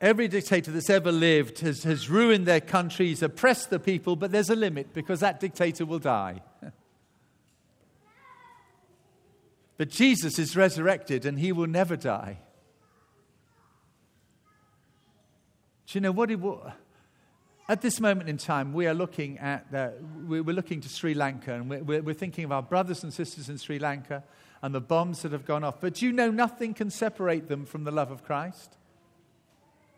every 0.00 0.28
dictator 0.28 0.70
that's 0.70 0.88
ever 0.88 1.12
lived 1.12 1.60
has, 1.60 1.82
has 1.82 2.08
ruined 2.08 2.46
their 2.46 2.60
countries, 2.60 3.22
oppressed 3.22 3.70
the 3.70 3.78
people, 3.78 4.16
but 4.16 4.32
there's 4.32 4.50
a 4.50 4.56
limit 4.56 4.94
because 4.94 5.20
that 5.20 5.40
dictator 5.40 5.84
will 5.84 5.98
die. 5.98 6.40
but 9.80 9.88
Jesus 9.88 10.38
is 10.38 10.58
resurrected 10.58 11.24
and 11.24 11.38
he 11.38 11.52
will 11.52 11.66
never 11.66 11.96
die. 11.96 12.36
Do 15.86 15.96
you 15.96 16.02
know 16.02 16.12
what? 16.12 16.28
He, 16.28 16.36
will? 16.36 16.70
at 17.66 17.80
this 17.80 17.98
moment 17.98 18.28
in 18.28 18.36
time, 18.36 18.74
we 18.74 18.86
are 18.86 18.92
looking 18.92 19.38
at 19.38 19.64
uh, 19.72 19.88
we're 20.26 20.42
looking 20.42 20.82
to 20.82 20.88
Sri 20.90 21.14
Lanka, 21.14 21.54
and 21.54 21.70
we're, 21.70 22.02
we're 22.02 22.14
thinking 22.14 22.44
of 22.44 22.52
our 22.52 22.60
brothers 22.60 23.02
and 23.04 23.10
sisters 23.10 23.48
in 23.48 23.56
Sri 23.56 23.78
Lanka 23.78 24.22
and 24.60 24.74
the 24.74 24.82
bombs 24.82 25.22
that 25.22 25.32
have 25.32 25.46
gone 25.46 25.64
off. 25.64 25.80
But 25.80 26.02
you 26.02 26.12
know, 26.12 26.30
nothing 26.30 26.74
can 26.74 26.90
separate 26.90 27.48
them 27.48 27.64
from 27.64 27.84
the 27.84 27.90
love 27.90 28.10
of 28.10 28.22
Christ 28.22 28.76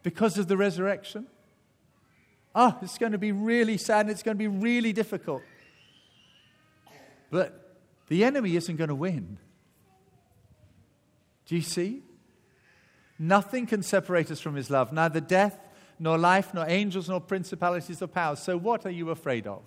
because 0.04 0.38
of 0.38 0.46
the 0.46 0.56
resurrection. 0.56 1.26
Oh, 2.54 2.78
it's 2.82 2.98
going 2.98 3.10
to 3.10 3.18
be 3.18 3.32
really 3.32 3.78
sad 3.78 4.02
and 4.02 4.10
it's 4.10 4.22
going 4.22 4.36
to 4.36 4.38
be 4.38 4.46
really 4.46 4.92
difficult. 4.92 5.42
But 7.32 7.80
the 8.06 8.22
enemy 8.22 8.54
isn't 8.54 8.76
going 8.76 8.86
to 8.86 8.94
win. 8.94 9.38
Do 11.46 11.56
you 11.56 11.62
see? 11.62 12.02
Nothing 13.18 13.66
can 13.66 13.82
separate 13.82 14.30
us 14.30 14.40
from 14.40 14.54
his 14.54 14.70
love, 14.70 14.92
neither 14.92 15.20
death, 15.20 15.58
nor 15.98 16.18
life, 16.18 16.52
nor 16.54 16.68
angels, 16.68 17.08
nor 17.08 17.20
principalities 17.20 18.02
or 18.02 18.08
powers. 18.08 18.40
So, 18.40 18.56
what 18.56 18.84
are 18.86 18.90
you 18.90 19.10
afraid 19.10 19.46
of? 19.46 19.62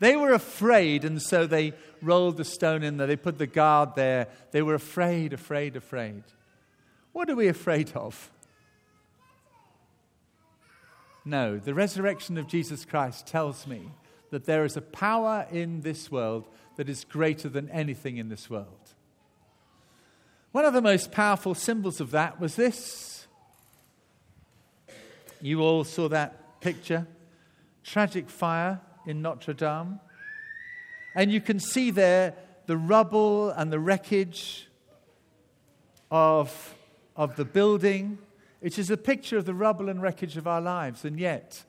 They 0.00 0.16
were 0.16 0.32
afraid, 0.32 1.04
and 1.04 1.20
so 1.20 1.46
they 1.46 1.74
rolled 2.00 2.38
the 2.38 2.44
stone 2.44 2.82
in 2.82 2.96
there. 2.96 3.06
They 3.06 3.16
put 3.16 3.38
the 3.38 3.46
guard 3.46 3.94
there. 3.94 4.28
They 4.50 4.62
were 4.62 4.74
afraid, 4.74 5.32
afraid, 5.34 5.76
afraid. 5.76 6.24
What 7.12 7.28
are 7.28 7.36
we 7.36 7.48
afraid 7.48 7.92
of? 7.94 8.30
No, 11.24 11.58
the 11.58 11.74
resurrection 11.74 12.38
of 12.38 12.48
Jesus 12.48 12.84
Christ 12.84 13.26
tells 13.26 13.66
me 13.66 13.90
that 14.30 14.46
there 14.46 14.64
is 14.64 14.76
a 14.76 14.80
power 14.82 15.46
in 15.50 15.82
this 15.82 16.10
world 16.10 16.48
that 16.76 16.88
is 16.88 17.04
greater 17.04 17.48
than 17.48 17.68
anything 17.68 18.16
in 18.16 18.30
this 18.30 18.48
world. 18.48 18.94
One 20.52 20.64
of 20.64 20.74
the 20.74 20.82
most 20.82 21.12
powerful 21.12 21.54
symbols 21.54 22.00
of 22.00 22.10
that 22.10 22.40
was 22.40 22.56
this. 22.56 23.28
You 25.40 25.60
all 25.62 25.84
saw 25.84 26.08
that 26.08 26.60
picture. 26.60 27.06
Tragic 27.84 28.28
fire 28.28 28.80
in 29.06 29.22
Notre 29.22 29.54
Dame. 29.54 30.00
And 31.14 31.30
you 31.30 31.40
can 31.40 31.60
see 31.60 31.90
there 31.90 32.34
the 32.66 32.76
rubble 32.76 33.50
and 33.50 33.72
the 33.72 33.78
wreckage 33.78 34.68
of, 36.10 36.74
of 37.16 37.36
the 37.36 37.44
building. 37.44 38.18
It 38.60 38.78
is 38.78 38.90
a 38.90 38.96
picture 38.96 39.38
of 39.38 39.44
the 39.44 39.54
rubble 39.54 39.88
and 39.88 40.02
wreckage 40.02 40.36
of 40.36 40.48
our 40.48 40.60
lives. 40.60 41.04
And 41.04 41.18
yet, 41.18 41.62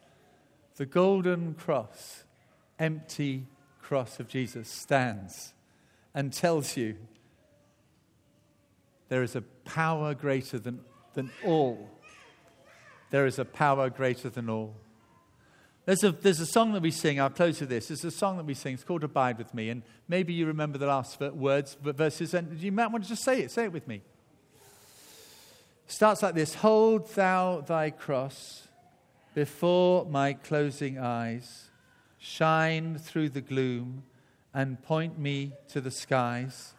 the 0.77 0.87
golden 0.87 1.53
cross, 1.53 2.23
empty 2.79 3.45
cross 3.79 4.19
of 4.19 4.27
Jesus, 4.27 4.69
stands 4.69 5.53
and 6.13 6.33
tells 6.33 6.75
you 6.75 6.97
there 9.11 9.23
is 9.23 9.35
a 9.35 9.41
power 9.65 10.13
greater 10.13 10.57
than, 10.57 10.79
than 11.15 11.31
all. 11.43 11.89
There 13.09 13.25
is 13.25 13.39
a 13.39 13.43
power 13.43 13.89
greater 13.89 14.29
than 14.29 14.49
all. 14.49 14.73
There's 15.83 16.05
a, 16.05 16.13
there's 16.13 16.39
a 16.39 16.45
song 16.45 16.71
that 16.71 16.81
we 16.81 16.91
sing, 16.91 17.19
I'll 17.19 17.29
close 17.29 17.59
with 17.59 17.67
this. 17.67 17.91
It's 17.91 18.05
a 18.05 18.09
song 18.09 18.37
that 18.37 18.45
we 18.45 18.53
sing, 18.53 18.75
it's 18.75 18.85
called 18.85 19.03
Abide 19.03 19.37
With 19.37 19.53
Me. 19.53 19.67
And 19.67 19.83
maybe 20.07 20.31
you 20.31 20.45
remember 20.45 20.77
the 20.77 20.85
last 20.85 21.19
words, 21.19 21.75
verses, 21.83 22.33
and 22.33 22.57
you 22.57 22.71
might 22.71 22.87
want 22.87 23.03
to 23.03 23.09
just 23.09 23.25
say 23.25 23.41
it. 23.41 23.51
Say 23.51 23.65
it 23.65 23.73
with 23.73 23.85
me. 23.85 24.01
Starts 25.87 26.23
like 26.23 26.33
this 26.33 26.53
Hold 26.53 27.13
thou 27.13 27.59
thy 27.59 27.89
cross 27.89 28.69
before 29.35 30.05
my 30.05 30.31
closing 30.31 30.97
eyes, 30.97 31.65
shine 32.17 32.97
through 32.97 33.27
the 33.31 33.41
gloom, 33.41 34.03
and 34.53 34.81
point 34.81 35.19
me 35.19 35.51
to 35.67 35.81
the 35.81 35.91
skies. 35.91 36.75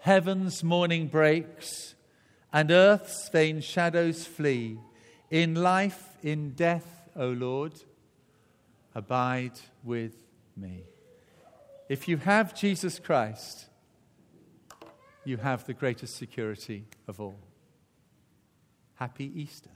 Heaven's 0.00 0.62
morning 0.64 1.06
breaks, 1.06 1.94
and 2.52 2.70
earth's 2.70 3.28
vain 3.28 3.60
shadows 3.60 4.26
flee. 4.26 4.78
In 5.30 5.54
life, 5.54 6.16
in 6.22 6.50
death, 6.52 7.08
O 7.16 7.28
Lord 7.28 7.74
Abide 8.94 9.58
with 9.84 10.14
me. 10.56 10.82
If 11.88 12.08
you 12.08 12.16
have 12.18 12.54
Jesus 12.54 12.98
Christ, 12.98 13.66
you 15.24 15.36
have 15.36 15.64
the 15.64 15.74
greatest 15.74 16.16
security 16.16 16.86
of 17.06 17.20
all. 17.20 17.38
Happy 18.94 19.30
Easter. 19.34 19.70